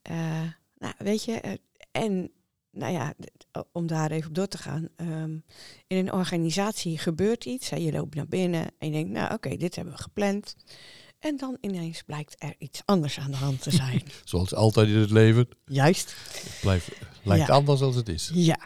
[0.02, 0.42] Eh,
[0.78, 1.54] nou, weet je, eh,
[1.92, 2.32] en
[2.80, 3.14] nou ja,
[3.72, 4.88] om daar even op door te gaan.
[4.96, 5.32] ehm,
[5.88, 7.70] in een organisatie gebeurt iets.
[7.70, 10.56] Hè, je loopt naar binnen en je denkt, nou oké, dit hebben we gepland.
[11.20, 14.04] En dan ineens blijkt er iets anders aan de hand te zijn.
[14.24, 15.48] Zoals altijd in het leven.
[15.66, 16.16] Juist.
[16.44, 16.90] Het blijft,
[17.24, 17.54] lijkt Ja.
[17.54, 18.32] anders als het is.
[18.34, 18.60] Ja.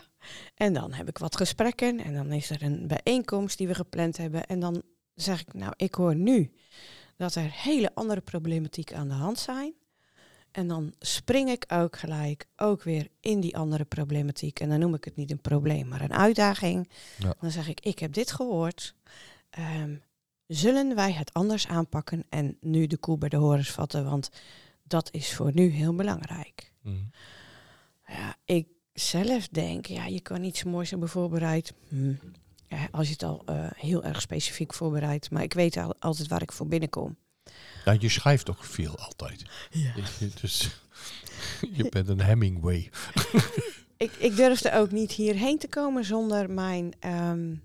[0.55, 4.17] En dan heb ik wat gesprekken en dan is er een bijeenkomst die we gepland
[4.17, 4.45] hebben.
[4.45, 4.81] En dan
[5.15, 6.51] zeg ik, nou, ik hoor nu
[7.17, 9.73] dat er hele andere problematiek aan de hand zijn.
[10.53, 14.59] En dan spring ik ook gelijk ook weer in die andere problematiek.
[14.59, 16.89] En dan noem ik het niet een probleem, maar een uitdaging.
[17.17, 17.33] Ja.
[17.39, 18.95] Dan zeg ik, ik heb dit gehoord.
[19.49, 19.95] Ehm,
[20.47, 24.05] zullen wij het anders aanpakken en nu de koe bij de horens vatten?
[24.05, 24.29] Want
[24.83, 26.71] dat is voor nu heel belangrijk.
[26.81, 26.95] Mhm.
[28.07, 31.73] Ja, ik zelf denk, ja, je kan iets moois hebben voorbereid.
[31.87, 32.13] Hm.
[32.67, 35.31] Ja, als je het al eh, heel erg specifiek voorbereidt.
[35.31, 37.17] Maar ik weet al, altijd waar ik voor binnenkom.
[37.85, 39.43] Ja, je schrijft toch veel altijd.
[39.71, 39.93] Ja.
[40.41, 40.69] Dus
[41.73, 42.89] je bent een Hemingway.
[43.97, 47.55] Ik, ik durfde ook niet hierheen te komen zonder mijn ehm,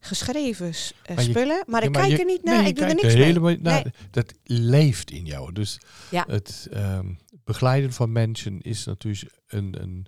[0.00, 1.62] geschreven eh, Maar je- spullen.
[1.66, 2.66] Maar Ja, ik kijk je- er niet naar.
[2.66, 3.22] ik doe er niks mee.
[3.24, 3.84] helemaal Nee.
[4.10, 5.52] Dat leeft in jou.
[5.52, 5.80] Dus
[6.10, 6.24] Ja.
[6.28, 7.12] het ehm,
[7.44, 10.06] begeleiden van mensen is natuurlijk een, een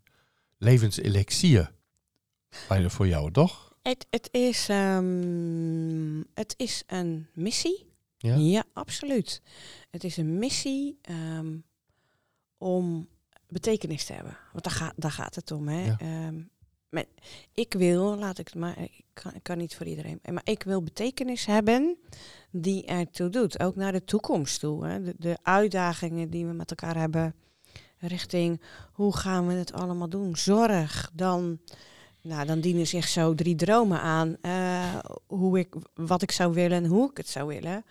[0.59, 1.70] levenselixier
[2.68, 3.74] bijna voor jou, toch?
[3.83, 7.89] Het, het, is, ehm, het is een missie.
[8.23, 8.35] Ja.
[8.35, 9.43] Ja, absoluut.
[9.91, 11.57] Het is een missie ehm,
[12.59, 13.09] om
[13.49, 14.37] betekenis te hebben.
[14.53, 15.69] Want daar, gaat daar gaat het om.
[15.69, 15.85] Hè?
[15.85, 15.97] Ja.
[15.99, 16.41] Ehm,
[17.55, 20.63] ik wil, laat ik het maar, ik kan, ik kan niet voor iedereen, maar ik
[20.63, 21.97] wil betekenis hebben
[22.51, 23.61] die ertoe doet.
[23.61, 24.87] Ook naar de toekomst toe.
[24.87, 25.03] Hè?
[25.03, 27.35] De, de uitdagingen die we met elkaar hebben
[27.99, 28.61] richting
[28.93, 30.37] hoe gaan we het allemaal doen.
[30.37, 31.61] Zorg dan
[32.23, 34.37] nou, dan dienen zich zo drie dromen aan.
[34.41, 37.85] eh, hoe ik, wat ik zou willen en hoe ik het zou willen.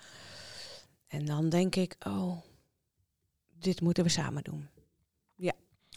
[1.09, 2.37] En dan denk ik, oh,
[3.59, 4.67] dit moeten we samen doen.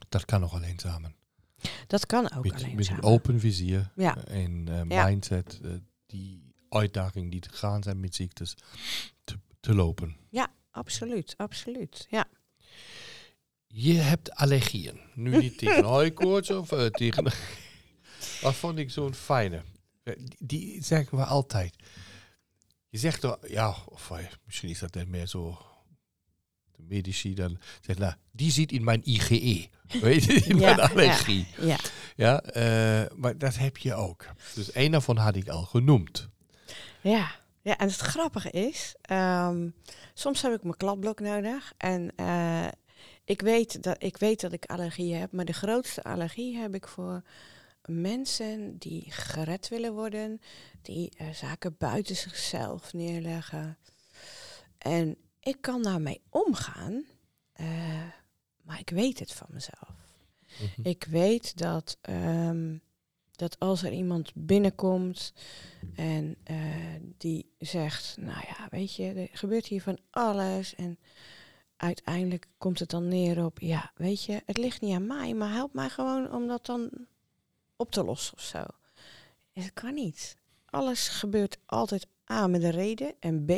[0.09, 1.15] Dat kan nog alleen samen.
[1.87, 3.05] Dat kan ook met, alleen met samen.
[3.05, 4.25] een open vizier Ja.
[4.25, 5.07] en eh, Ja.
[5.07, 5.61] mindset.
[5.63, 5.71] eh,
[6.07, 8.55] die uitdagingen die te gaan zijn met ziektes
[9.25, 10.17] te, te lopen.
[10.75, 12.07] Absoluut, absoluut.
[12.11, 12.27] Ja.
[13.67, 15.01] Je hebt allergieën.
[15.15, 17.25] Nu niet tegen hooikoorts of eh, tegen...
[18.43, 19.63] Wat vond ik zo'n fijne.
[20.03, 21.77] Die, die zeggen we altijd.
[22.93, 25.59] Je zegt toch, ja, of eh, misschien is dat net meer zo.
[26.77, 29.69] De medici dan zegt, nou, die zit in mijn IGE.
[30.01, 31.47] Weet je, in Ja, mijn allergie.
[31.59, 31.77] ja.
[32.17, 34.27] Ja, eh, maar dat heb je ook.
[34.55, 36.29] Dus één daarvan had ik al genoemd.
[37.01, 37.31] Ja.
[37.63, 39.69] ja, en het grappige is, ehm,
[40.15, 41.73] soms heb ik mijn kladblok nodig.
[41.77, 42.69] En eh,
[43.25, 46.89] ik, weet dat, ik weet dat ik allergieën heb, maar de grootste allergie heb ik
[46.89, 47.23] voor
[47.87, 50.41] mensen die gered willen worden,
[50.83, 53.79] die eh, zaken buiten zichzelf neerleggen.
[54.79, 57.05] En ik kan daarmee omgaan,
[57.53, 57.67] eh,
[58.63, 59.95] maar ik weet het van mezelf.
[60.61, 60.89] Mhm.
[60.89, 62.77] Ik weet dat, ehm,
[63.31, 65.33] dat als er iemand binnenkomt
[65.95, 66.57] en eh,
[67.19, 70.99] die zegt, nou ja, weet je, er gebeurt hier van alles en
[71.77, 75.53] uiteindelijk komt het dan neer op, ja, weet je, het ligt niet aan mij, maar
[75.53, 76.91] help mij gewoon om dat dan
[77.83, 78.63] op te lossen of zo.
[79.53, 80.37] Het kan niet.
[80.67, 83.51] Alles gebeurt altijd A met een reden en B.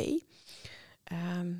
[1.03, 1.53] ehm,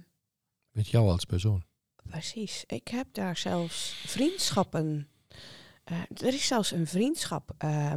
[0.71, 1.63] Met jou als persoon.
[2.03, 2.63] Precies.
[2.67, 5.09] Ik heb daar zelfs vriendschappen.
[5.83, 7.93] eh, er is zelfs een vriendschap eh,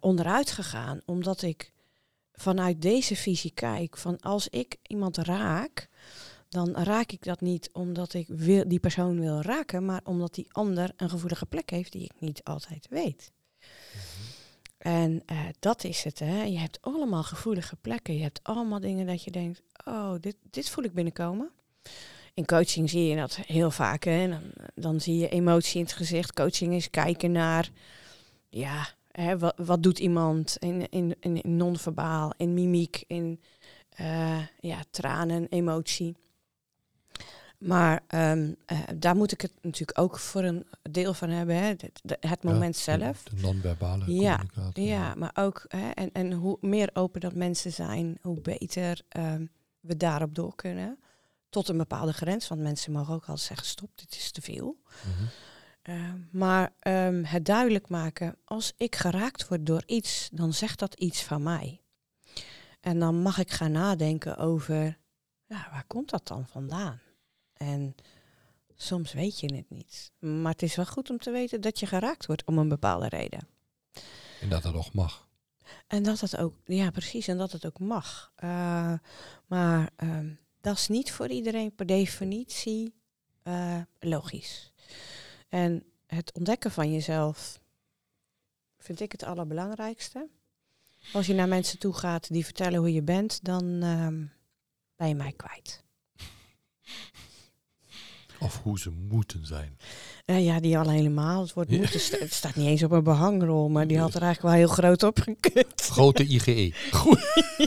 [0.00, 1.72] onderuit gegaan, omdat ik
[2.32, 5.88] vanuit deze visie kijk van als ik iemand raak,
[6.48, 10.46] dan raak ik dat niet omdat ik wil, die persoon wil raken, maar omdat die
[10.52, 13.32] ander een gevoelige plek heeft die ik niet altijd weet.
[14.78, 16.42] En eh, dat is het, hè.
[16.42, 18.14] Je hebt allemaal gevoelige plekken.
[18.14, 21.50] Je hebt allemaal dingen dat je denkt, oh, dit, dit voel ik binnenkomen.
[22.34, 24.04] In coaching zie je dat heel vaak.
[24.04, 24.28] Hè?
[24.28, 24.42] Dan,
[24.74, 26.32] dan zie je emotie in het gezicht.
[26.32, 27.70] Coaching is kijken naar,
[28.48, 33.40] ja, hè, wat, wat doet iemand in, in, in, in non-verbaal, in mimiek, in
[33.88, 36.16] eh, ja, tranen, emotie.
[37.58, 41.62] Maar ehm, eh, daar moet ik het natuurlijk ook voor een deel van hebben, hè?
[41.66, 43.22] Het, de- het moment Ja, zelf.
[43.22, 44.84] De, de non-verbale Ja, communicatie.
[44.84, 49.46] Ja, maar ook, hè, en, en hoe meer open dat mensen zijn, hoe beter ehm,
[49.80, 50.98] we daarop door kunnen.
[51.50, 54.76] Tot een bepaalde grens, want mensen mogen ook altijd zeggen, stop, dit is te veel.
[55.02, 55.24] Mhm.
[55.82, 60.94] Eh, maar ehm, het duidelijk maken, als ik geraakt word door iets, dan zegt dat
[60.94, 61.80] iets van mij.
[62.80, 64.98] En dan mag ik gaan nadenken over,
[65.46, 67.00] ja, waar komt dat dan vandaan?
[67.58, 67.94] En
[68.76, 70.10] soms weet je het niet.
[70.18, 73.08] Maar het is wel goed om te weten dat je geraakt wordt om een bepaalde
[73.08, 73.48] reden.
[74.40, 75.28] En dat dat nog mag.
[75.86, 78.32] En dat het ook, ja precies, en dat het ook mag.
[78.34, 78.92] Eh,
[79.46, 82.94] maar ehm, dat is niet voor iedereen per definitie
[83.42, 84.72] eh, logisch.
[85.48, 87.60] En het ontdekken van jezelf
[88.78, 90.28] vind ik het allerbelangrijkste.
[91.12, 94.24] Als je naar mensen toe gaat die vertellen hoe je bent, dan ehm,
[94.96, 95.84] ben je mij kwijt.
[98.40, 99.78] Of hoe ze moeten zijn.
[100.24, 101.40] Eh, ja, die al helemaal.
[101.42, 104.22] Het, woord moeten sta- het staat niet eens op een behangrol, maar die had er
[104.22, 105.80] eigenlijk wel heel groot op gekund.
[105.82, 106.72] Grote IGE.
[106.92, 107.20] Goed.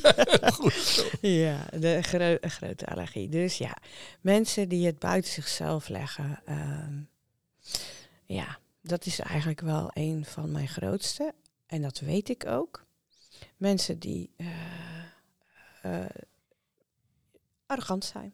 [0.59, 1.03] Goed zo.
[1.21, 3.29] Ja, de gro- grote allergie.
[3.29, 3.75] Dus ja,
[4.21, 6.39] mensen die het buiten zichzelf leggen.
[6.45, 6.93] ehm,
[8.25, 11.33] ja, dat is eigenlijk wel een van mijn grootste.
[11.65, 12.85] En dat weet ik ook.
[13.57, 14.47] Mensen die eh,
[15.81, 16.09] eh,
[17.65, 18.33] arrogant zijn.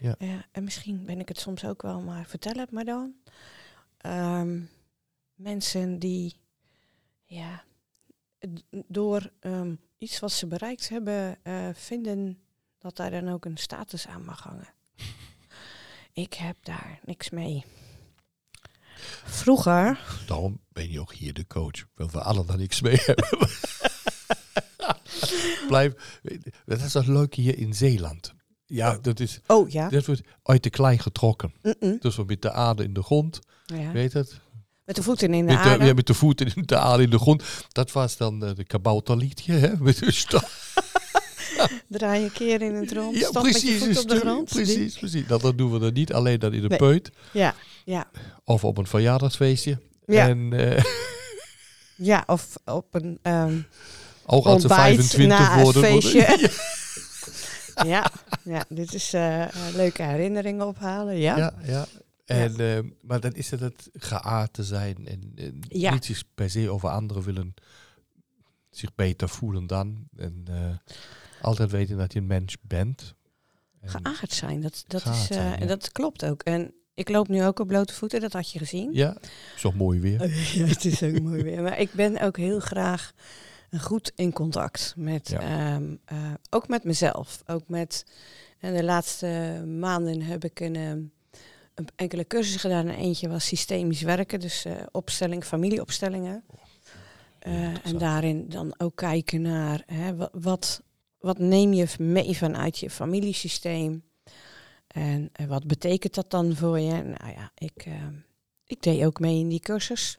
[0.00, 0.16] Ja.
[0.50, 3.14] en misschien ben ik het soms ook wel, maar vertel het maar dan.
[3.96, 4.60] Ehm,
[5.34, 6.36] mensen die
[7.24, 7.64] ja,
[8.86, 12.38] door ehm, iets wat ze bereikt hebben, eh, vinden
[12.78, 14.68] dat daar dan ook een status aan mag hangen.
[16.12, 17.64] Ik heb daar niks mee.
[19.24, 21.86] Vroeger, Daarom ben je ook hier de coach.
[21.94, 23.28] Wil we alle daar niks mee hebben.
[25.68, 26.20] Blijf.
[26.64, 28.34] Dat is dat leuke hier in Zeeland.
[28.72, 29.40] Ja, dat is.
[29.46, 31.52] oh ja, Dat wordt uit de klei getrokken.
[31.62, 31.96] Mm-mm.
[32.00, 33.38] Dus we met de aarde in de grond.
[33.66, 33.92] ja.
[33.92, 34.40] Weet het?
[34.84, 35.84] met de voeten in de Met de, aarde.
[35.84, 37.42] ja, met de voeten in de aarde in de grond.
[37.68, 39.52] Dat was dan eh, de kabouterliedje.
[39.52, 39.72] Hè?
[39.78, 40.44] Met de sta-
[41.88, 43.78] Draai een keer in het rond, Ja, met precies.
[43.78, 44.48] voet een op de grond.
[44.48, 45.26] Precies, precies.
[45.26, 46.78] Dat, dat doen we dan niet alleen dan in de Nee.
[46.78, 47.10] peut.
[47.32, 47.54] Ja,
[47.84, 48.10] ja,
[48.44, 49.78] Of op een verjaardagsfeestje.
[50.06, 50.28] Ja.
[50.28, 50.84] En eh,
[51.96, 53.58] ja, of op een ehm
[54.26, 55.90] ook als ze ontbijt 25 na het worden.
[55.90, 56.50] worden- feestje.
[57.86, 58.10] ja,
[58.44, 61.16] ja, dit is eh, eh, leuke herinneringen ophalen.
[61.16, 61.86] Ja, Ja, ja.
[62.24, 65.92] En, eh, maar dan is het het geaard te zijn en, en Ja.
[65.92, 67.54] niet zich per se over anderen willen
[68.70, 70.08] zich beter voelen dan.
[70.16, 70.44] En
[71.42, 73.14] altijd weten dat je een mens bent.
[73.80, 75.66] En- Geaard zijn, dat, dat, Geaard is, zijn, ja.
[75.66, 76.42] dat klopt ook.
[76.42, 78.92] En ik loop nu ook op blote voeten, dat had je gezien.
[78.92, 79.16] Ja,
[79.54, 80.26] is toch mooi weer.
[80.58, 81.62] ja, het is ook mooi weer.
[81.62, 83.12] Maar ik ben ook heel graag
[83.78, 85.40] goed in contact met, Ja.
[85.40, 86.16] ehm, eh,
[86.50, 87.42] ook met mezelf.
[87.46, 88.04] Ook met,
[88.58, 91.02] en de laatste maanden heb ik een, ehm,
[91.74, 92.88] een enkele cursussen gedaan.
[92.88, 96.44] En eentje was systemisch werken, dus eh, opstelling, familieopstellingen.
[97.38, 100.82] Eh, en daarin dan ook kijken naar hè, wa- wat,
[101.18, 104.02] wat neem je mee vanuit je familiesysteem.
[104.86, 107.02] En wat betekent dat dan voor je?
[107.02, 108.14] Nou ja, ik, ehm,
[108.64, 110.18] ik deed ook mee in die cursus.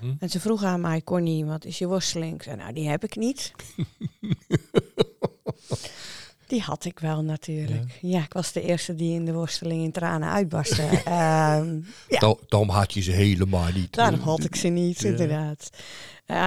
[0.00, 0.14] Mhm.
[0.18, 2.34] En ze vroeg aan mij, Connie, wat is je worsteling?
[2.34, 3.52] Ik zei, nou, die heb ik niet.
[6.46, 7.98] die had ik wel natuurlijk.
[8.00, 8.22] Ja.
[8.22, 10.82] ik was de eerste die in de worsteling in tranen uitbarstte.
[11.04, 12.18] Ehm, ja.
[12.18, 13.92] Da- daarom had je ze helemaal niet.
[13.94, 15.08] Daarom had ik ze niet, Ja.
[15.08, 15.70] inderdaad.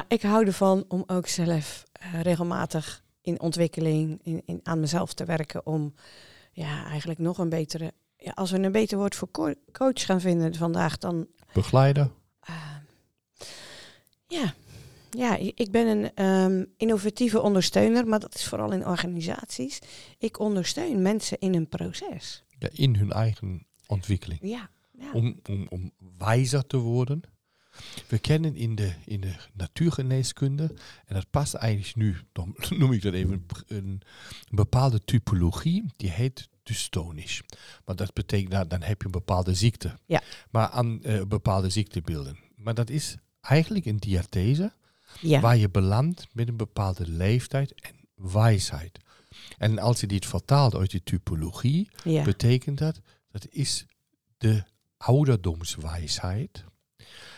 [0.08, 5.26] Ik hou ervan om ook zelf eh, regelmatig in ontwikkeling, in, in, aan mezelf te
[5.26, 5.66] werken.
[5.66, 5.94] Om
[6.52, 7.92] ja, eigenlijk nog een betere...
[8.18, 12.10] Ja, als we een beter woord voor co- coach gaan vinden vandaag, dan Begeleider.
[12.40, 12.56] Ah,
[14.34, 14.54] ja.
[15.10, 19.80] ja, ik ben een ehm, innovatieve ondersteuner, maar dat is vooral in organisaties.
[20.18, 22.44] Ik ondersteun mensen in een proces.
[22.60, 24.40] Ja, in hun eigen ontwikkeling.
[24.44, 25.12] Ja, ja.
[25.12, 27.22] Om, om, om wijzer te worden.
[28.08, 30.64] We kennen in de, in de natuurgeneeskunde,
[31.06, 34.02] en dat past eigenlijk nu, dan noem ik dat even, een,
[34.52, 37.42] bepaalde typologie, die heet dystonisch.
[37.86, 39.98] Maar dat betekent, nou, dan heb je een bepaalde ziekte.
[40.06, 40.22] Ja.
[40.52, 42.38] Maar aan eh, bepaalde ziektebeelden.
[42.56, 44.74] Maar dat is eigenlijk een diathese
[45.22, 45.40] ja.
[45.40, 49.00] waar je belandt met een bepaalde leeftijd en wijsheid.
[49.58, 52.24] En als je dit vertaalt uit die typologie, ja.
[52.24, 53.02] betekent dat,
[53.32, 53.86] dat is
[54.38, 54.64] de
[54.98, 56.64] ouderdomswijsheid.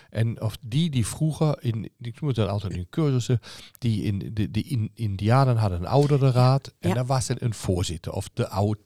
[0.09, 3.39] En of die die vroeger, in, ik noem het dan altijd in cursussen,
[3.77, 6.95] die in de, de in, Indianen hadden een ouderraad en Ja.
[6.95, 8.77] daar was er een voorzitter of de oud,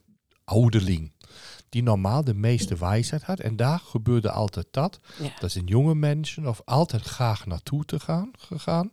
[0.44, 1.12] ouderling.
[1.70, 3.40] Die normaal de meeste wijsheid had.
[3.40, 5.00] En daar gebeurde altijd dat.
[5.18, 5.32] Ja.
[5.40, 8.92] Dat zijn jonge mensen of altijd graag naartoe te gaan, gegaan.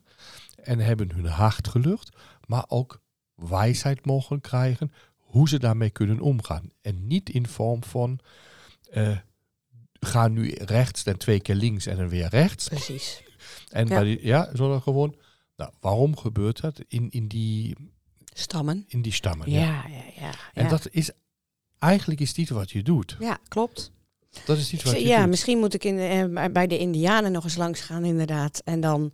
[0.63, 2.15] En hebben hun hart gelucht.
[2.45, 3.01] Maar ook
[3.35, 6.71] wijsheid mogen krijgen hoe ze daarmee kunnen omgaan.
[6.81, 8.19] En niet in vorm van
[8.91, 9.17] eh,
[9.99, 12.67] ga nu rechts en twee keer links en dan weer rechts.
[12.67, 13.21] Precies.
[13.69, 13.93] En Ja.
[13.95, 15.15] bij die, ja, zodat gewoon,
[15.55, 17.75] nou, waarom gebeurt dat in, in, die,
[18.33, 18.85] Stammen.
[18.87, 19.51] in die stammen?
[19.51, 20.31] Ja, ja, ja.
[20.53, 21.11] En dat is,
[21.79, 23.15] eigenlijk is dit wat je doet.
[23.19, 23.91] ja klopt.
[24.45, 25.29] Dat is niet wat je Ja, doet.
[25.29, 26.03] misschien moet ik in de,
[26.41, 28.61] eh, bij- de Indianen nog eens langs gaan, inderdaad.
[28.65, 29.11] En dan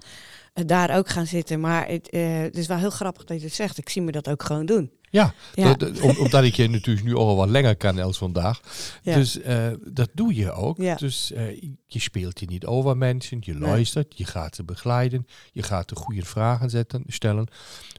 [0.53, 1.59] eh, daar ook gaan zitten.
[1.59, 3.77] Maar het, eh, het is wel heel grappig dat je het zegt.
[3.77, 4.91] Ik zie me dat ook gewoon doen.
[5.09, 5.73] Ja, Ja.
[5.73, 8.59] dat- dat- om- omdat ik je natuurlijk nu al wat langer kan als vandaag.
[9.03, 9.15] Ja.
[9.15, 9.39] Dus
[9.87, 10.77] dat doe je ook.
[10.77, 10.95] Ja.
[10.95, 11.27] Dus
[11.87, 15.95] je speelt je niet over mensen, je luistert, je gaat ze begeleiden, je gaat de
[15.95, 17.47] goede vragen zetten, stellen,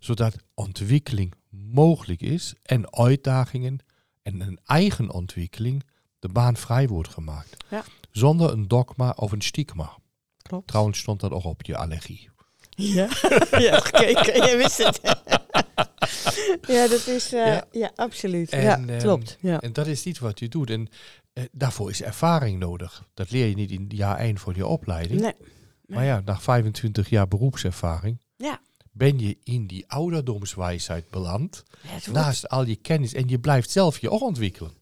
[0.01, 3.79] zodat ontwikkeling mogelijk is en uitdagingen
[4.25, 5.85] en een eigen ontwikkeling
[6.19, 7.65] de baan vrij wordt gemaakt.
[7.71, 7.85] Ja.
[8.11, 9.99] Zonder een dogma of een stigma.
[10.43, 10.67] Klopt.
[10.67, 12.31] Trouwens stond dat ook op je allergie.
[12.71, 13.07] Ja,
[13.51, 15.01] hebt gekeken, je wist het.
[16.77, 17.65] ja, dat is, eh, Ja.
[17.71, 17.93] ja.
[17.95, 18.51] absoluut.
[18.51, 19.39] En, ja, ehm, klopt.
[19.41, 19.61] Ja.
[19.61, 20.71] En dat is niet wat je doet.
[20.71, 20.89] En
[21.33, 23.05] eh, daarvoor is ervaring nodig.
[23.15, 25.21] Dat leer je niet in jaar 1 van je opleiding.
[25.21, 25.35] Nee.
[25.87, 28.61] Maar ja, na 25 jaar beroepservaring Ja.
[28.97, 31.65] Ben je in die ouderdomswijsheid beland.
[32.13, 33.15] Naast al je kennis.
[33.15, 34.73] En je blijft zelf je ook ontwikkelen.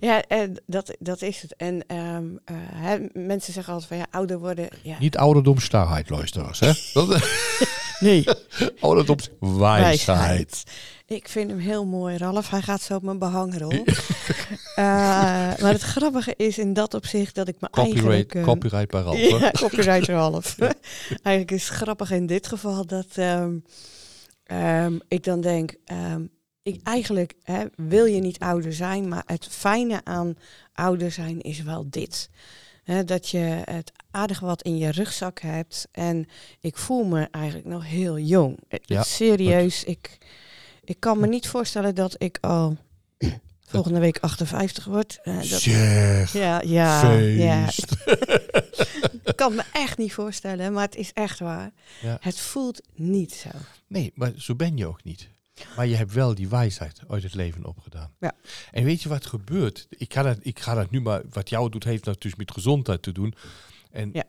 [0.00, 1.56] ja, eh, dat, dat is het.
[1.56, 4.68] En ehm, eh, mensen zeggen altijd van ja, ouder worden.
[4.82, 4.96] Ja.
[4.98, 6.60] Niet ouderdomsstarheid, luisteraars.
[6.60, 6.72] Hè?
[8.02, 8.24] Nee.
[8.80, 10.64] ouderdomswijsheid.
[11.12, 12.50] Ik vind hem heel mooi, Ralf.
[12.50, 13.72] Hij gaat zo op mijn behangrol.
[14.74, 14.84] Eh,
[15.58, 18.34] maar het grappige is in dat opzicht dat ik me Copyright, eigenlijk...
[18.34, 19.18] eh, copyright bij Ralf.
[19.18, 20.56] Ja, copyright Ralf.
[21.22, 23.58] Eigenlijk is het grappig in dit geval dat ehm,
[24.44, 26.26] ehm, ik dan denk, ehm,
[26.62, 30.34] ik, eigenlijk hè, wil je niet ouder zijn, maar het fijne aan
[30.72, 32.30] ouder zijn is wel dit.
[32.84, 36.28] Hè, dat je het aardig wat in je rugzak hebt en
[36.60, 38.58] ik voel me eigenlijk nog heel jong.
[38.68, 40.18] Ja, serieus, ik,
[40.84, 42.76] ik kan me niet voorstellen dat ik al
[43.72, 45.18] volgende week 58 word.
[45.22, 47.96] Eh, dat, Zeg, ja, ja, ja, feest.
[49.30, 51.70] ik kan me echt niet voorstellen, maar het is echt waar.
[52.02, 52.16] Ja.
[52.20, 53.48] Het voelt niet zo.
[53.86, 55.28] Nee, maar zo ben je ook niet.
[55.76, 58.10] Maar je hebt wel die wijsheid uit het leven opgedaan.
[58.20, 58.32] Ja.
[58.70, 59.86] En weet je wat gebeurt?
[59.90, 63.02] Ik ga, dat, ik ga dat nu maar, wat jou doet, heeft natuurlijk met gezondheid
[63.02, 63.34] te doen.
[63.90, 64.24] En Ja.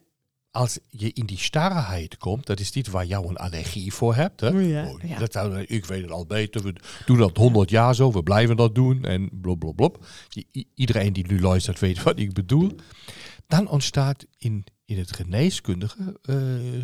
[0.53, 4.39] Als je in die starrheid komt, dat is dit waar jou een allergie voor hebt.
[4.39, 4.47] Hè?
[4.47, 5.19] Ja, Oh, ja.
[5.19, 6.73] Dat zou, ik weet het al beter, we
[7.05, 10.05] doen dat honderd jaar zo, we blijven dat doen en blop, blop, blop.
[10.37, 12.71] I- i- iedereen die nu luistert weet wat ik bedoel.
[13.47, 16.35] Dan ontstaat in, in het geneeskundige eh,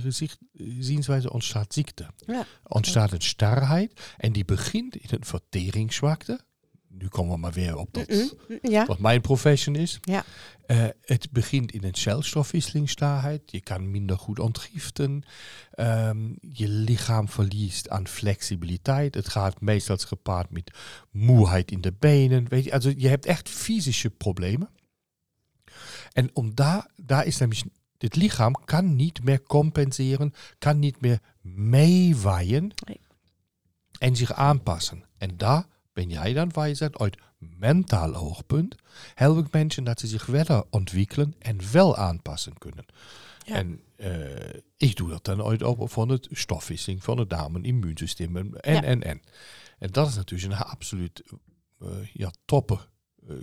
[0.01, 2.05] gezicht, eh, zienswijze ontstaat ziekte.
[2.25, 2.45] Ja.
[2.63, 6.39] Ontstaat een starrheid en die begint in een verteringszwakte.
[6.99, 9.97] Nu komen we maar weer op dat, Ja, wat mijn profession is.
[10.01, 10.23] Ja.
[10.65, 13.51] Eh, het begint in een celstofwisselingstaarheid.
[13.51, 15.23] Je kan minder goed ontgiften.
[15.71, 19.15] Ehm, je lichaam verliest aan flexibiliteit.
[19.15, 20.71] Het gaat meestal gepaard met
[21.11, 22.47] moeheid in de benen.
[22.49, 24.69] Weet je, also je hebt echt fysische problemen.
[26.13, 27.65] En om daar, daar is namelijk,
[27.97, 32.99] dit lichaam kan niet meer compenseren, kan niet meer meewaaien Nee.
[33.99, 35.03] en zich aanpassen.
[35.17, 35.65] En daar
[35.99, 38.75] ben jij dan, waar je zegt, uit mentaal oogpunt,
[39.15, 42.85] help ik mensen dat ze zich verder ontwikkelen en wel aanpassen kunnen.
[43.45, 43.55] Ja.
[43.55, 48.37] En eh, ik doe dat dan uit op van het stofwisseling van het darmen, immuunsysteem
[48.37, 48.83] en, en, Ja.
[48.83, 49.21] en, en.
[49.79, 51.23] En dat is natuurlijk een absoluut
[51.79, 52.77] eh, ja, toppe
[53.27, 53.35] eh,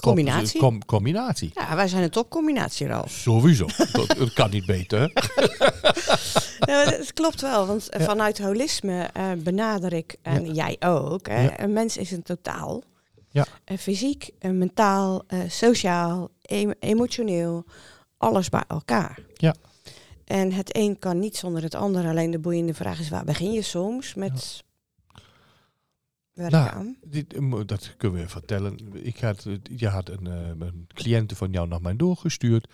[0.00, 0.60] Combinatie.
[0.60, 1.50] com- combinatie.
[1.54, 3.10] ja, wij zijn een topcombinatie, Ralf.
[3.10, 3.66] Sowieso.
[3.92, 5.00] dat, het kan niet beter.
[5.00, 5.08] hè?
[6.60, 8.06] Ja, het klopt wel, want eh, Ja.
[8.06, 10.52] vanuit holisme eh, benader ik, en Ja.
[10.52, 11.60] jij ook, hè, Ja.
[11.60, 12.82] een mens is een totaal.
[13.30, 13.46] Ja.
[13.64, 17.64] Eh, fysiek, mentaal, sociaal, em- emotioneel,
[18.18, 19.18] alles bij elkaar.
[19.34, 19.54] Ja.
[20.24, 22.06] En het een kan niet zonder het ander.
[22.06, 24.62] Alleen de boeiende vraag is, waar begin je soms met
[26.40, 26.96] werk Nou, aan?
[27.04, 28.78] Dit, eh, dat kunnen we vertellen.
[29.04, 32.68] Ik had, eh, je had een, eh, een cliënte van jou naar mij doorgestuurd.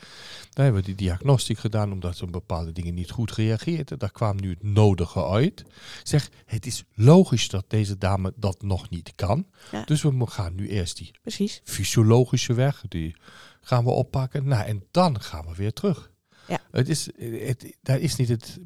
[0.50, 3.96] Daar hebben we die diagnostiek gedaan omdat ze op bepaalde dingen niet goed reageerde.
[3.96, 5.64] Daar kwam nu het nodige uit.
[6.02, 9.46] Zeg, het is logisch dat deze dame dat nog niet kan.
[9.70, 9.84] Ja.
[9.84, 11.60] Dus we gaan nu eerst die Precies.
[11.64, 13.16] fysiologische weg, die
[13.60, 14.48] gaan we oppakken.
[14.48, 16.10] Nou, en dan gaan we weer terug.
[16.48, 16.60] Ja.
[16.70, 18.58] Het is, het, dat is niet het...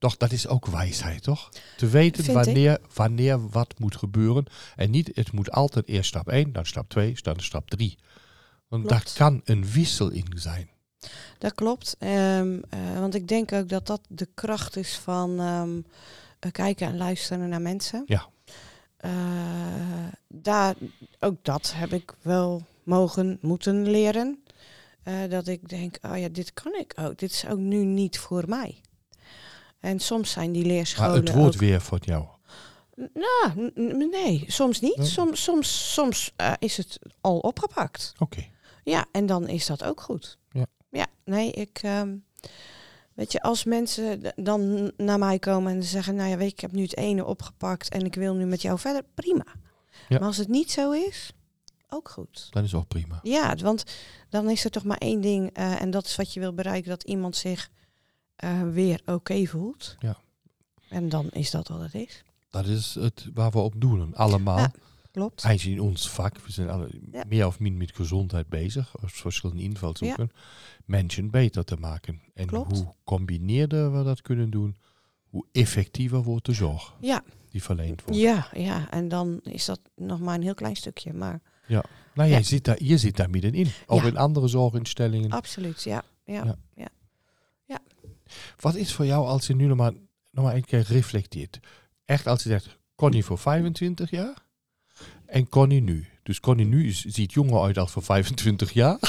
[0.00, 1.48] Toch, dat is ook wijsheid, toch?
[1.76, 2.44] Te weten Vind ik.
[2.44, 4.44] wanneer, wanneer wat moet gebeuren.
[4.76, 7.98] En niet, het moet altijd eerst stap 1, dan stap 2, dan stap 3.
[8.68, 9.16] Want daar Klopt.
[9.16, 10.70] kan een wissel in zijn.
[11.38, 11.96] Dat klopt.
[11.98, 15.80] Ehm, eh, want ik denk ook dat dat de kracht is van ehm,
[16.38, 18.02] eh, kijken en luisteren naar mensen.
[18.06, 18.28] Ja.
[18.96, 19.10] Eh,
[20.28, 20.74] daar,
[21.18, 24.44] ook dat heb ik wel mogen, moeten leren.
[25.28, 27.18] Dat ik denk, oh ja, dit kan ik ook.
[27.18, 28.80] Dit is ook nu niet voor mij.
[29.80, 32.24] En soms zijn die Maar leerscholen het woord ook- weer van jou.
[33.14, 33.70] Nou,
[34.10, 34.96] nee, soms niet.
[35.06, 38.12] Soms, soms, soms eh, is het al opgepakt.
[38.18, 38.44] Oké.
[38.84, 40.38] Ja, en dan is dat ook goed.
[40.50, 40.66] Ja.
[40.90, 41.78] Ja, nee, ik.
[41.82, 42.16] ehm,
[43.14, 46.60] weet je, als mensen dan naar mij komen en zeggen: Nou ja, weet je, ik
[46.60, 49.44] heb nu het ene opgepakt en ik wil nu met jou verder, prima.
[50.08, 50.18] Ja.
[50.18, 51.32] Maar als het niet zo is,
[51.88, 52.46] ook goed.
[52.50, 53.20] Dan is ook prima.
[53.22, 53.84] Ja, want
[54.28, 56.90] dan is er toch maar één ding eh, en dat is wat je wil bereiken:
[56.90, 57.70] dat iemand zich
[58.40, 59.96] eh, weer oké voelt.
[59.98, 60.16] Ja.
[60.88, 62.22] En dan is dat wat het is.
[62.50, 64.14] Dat is het waar we op doen.
[64.14, 64.58] Allemaal.
[64.58, 64.72] Ja.
[65.12, 65.44] Klopt.
[65.44, 67.24] Eigenlijk in ons vak, we zijn alle Ja.
[67.28, 70.30] meer of min met gezondheid bezig, als verschillende invalshoeken,
[70.84, 72.20] mensen beter te maken.
[72.34, 72.76] En Klopt.
[72.78, 74.76] hoe combineerder we dat kunnen doen,
[75.28, 78.20] hoe effectiever wordt de zorg Ja, die verleend wordt.
[78.20, 81.40] ja, ja, en dan is dat nog maar een heel klein stukje, maar
[82.14, 82.44] Nou, jij Ja.
[82.44, 83.66] zit daar, je zit daar middenin.
[83.86, 84.06] Ook Ja.
[84.08, 85.30] in andere zorginstellingen.
[85.30, 86.02] absoluut, ja.
[86.24, 86.56] ja.
[86.74, 86.88] Ja.
[88.60, 89.92] Wat is voor jou als je nu nog maar,
[90.30, 91.60] nog maar een keer reflecteert?
[92.04, 94.34] Echt als je zegt, Connie voor 25 jaar
[95.26, 96.06] en Connie nu.
[96.22, 98.98] Dus Connie nu is, ziet jonger uit als voor 25 jaar.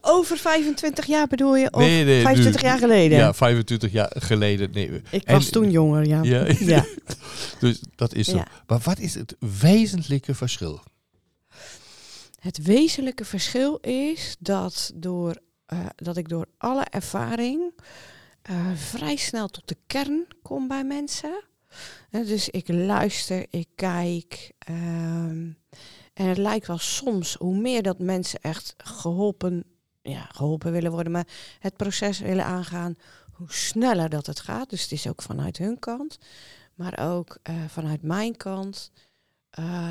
[0.00, 1.72] Over 25 jaar bedoel je?
[1.72, 2.22] Of Nee, nee, nu.
[2.22, 3.18] 25 jaar geleden?
[3.18, 4.70] Ja, 25 jaar geleden.
[4.72, 6.22] Nee, Ik En- was toen jonger, ja.
[6.22, 6.46] Ja.
[6.74, 6.86] ja.
[7.60, 8.36] dus dat is zo.
[8.36, 8.46] Ja.
[8.66, 10.82] Maar wat is het wezenlijke verschil?
[12.40, 15.36] Het wezenlijke verschil is dat, door,
[15.72, 17.72] eh, dat ik door alle ervaring
[18.42, 21.42] eh, vrij snel tot de kern kom bij mensen.
[22.10, 24.52] Dus ik luister, ik kijk.
[24.58, 25.50] ehm,
[26.12, 29.64] en het lijkt wel soms, hoe meer dat mensen echt geholpen,
[30.02, 31.26] ja, geholpen willen worden, maar
[31.58, 32.96] het proces willen aangaan,
[33.32, 34.70] hoe sneller dat het gaat.
[34.70, 36.18] Dus het is ook vanuit hun kant,
[36.74, 38.90] maar ook eh, vanuit mijn kant.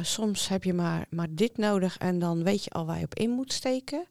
[0.02, 3.16] Soms heb je maar, maar dit nodig en dan weet je al waar je op
[3.16, 4.06] in moet steken.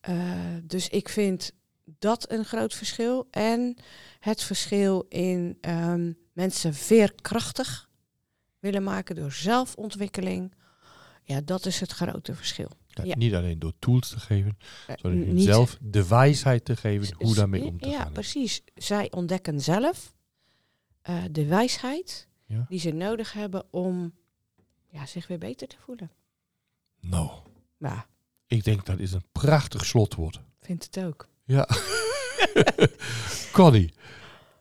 [0.00, 1.52] Eh, dus ik vind
[1.84, 3.26] dat een groot verschil.
[3.30, 3.76] En
[4.20, 7.88] het verschil in ehm, mensen veerkrachtig
[8.58, 10.54] willen maken door zelfontwikkeling.
[11.22, 12.68] Ja, dat is het grote verschil.
[12.86, 13.16] Ja, Ja.
[13.16, 17.64] Niet alleen door tools te geven, Eh, niet- zelf de wijsheid te geven hoe daarmee
[17.64, 18.12] om te ja, gaan.
[18.12, 18.62] precies.
[18.74, 20.14] Zij ontdekken zelf
[21.02, 22.66] eh, de wijsheid Ja.
[22.68, 24.14] die ze nodig hebben om
[24.88, 26.10] ja, zich weer beter te voelen.
[27.00, 27.30] Nou,
[27.78, 28.06] Ja,
[28.50, 30.40] Ik denk dat is een prachtig slotwoord.
[30.60, 31.28] Vind het ook.
[31.44, 31.68] Ja.
[33.52, 33.92] Connie.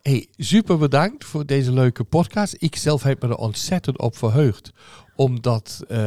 [0.01, 2.55] Hey, super bedankt voor deze leuke podcast.
[2.57, 4.71] Ik zelf heb me er ontzettend op verheugd.
[5.15, 5.97] Omdat uh,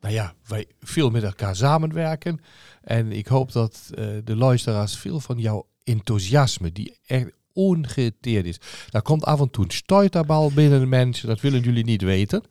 [0.00, 2.40] nou ja, wij veel met elkaar samenwerken.
[2.82, 8.60] En ik hoop dat uh, de luisteraars veel van jouw enthousiasme, die echt ongeteerd is.
[8.90, 12.42] Daar komt af en toe een stuiterbal binnen de mensen, dat willen jullie niet weten.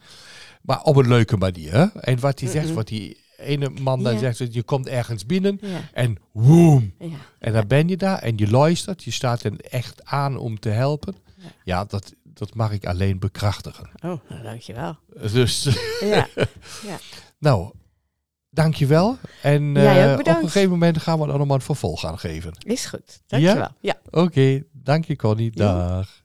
[0.61, 1.91] Maar op een leuke manier.
[1.95, 4.19] En wat hij zegt, wat die ene man dan Ja.
[4.33, 5.79] zegt, je komt ergens binnen Ja.
[5.93, 6.93] en woem.
[6.99, 7.07] Ja.
[7.39, 10.69] En dan ben je daar en je luistert, je staat er echt aan om te
[10.69, 11.15] helpen.
[11.37, 11.43] Ja.
[11.63, 13.89] Ja, dat, dat mag ik alleen bekrachtigen.
[14.03, 14.97] Oh, nou, dankjewel.
[15.31, 15.63] Dus,
[15.99, 16.27] Ja.
[17.39, 17.71] nou,
[18.49, 19.17] dankjewel.
[19.41, 22.05] En Jij ook eh, op een gegeven moment gaan we er nog maar een vervolg
[22.05, 22.51] aan geven.
[22.65, 23.21] Is goed.
[23.27, 23.67] Dankjewel.
[23.79, 23.95] Ja.
[24.11, 25.51] Oké, dank je Connie.
[25.51, 26.21] Dag.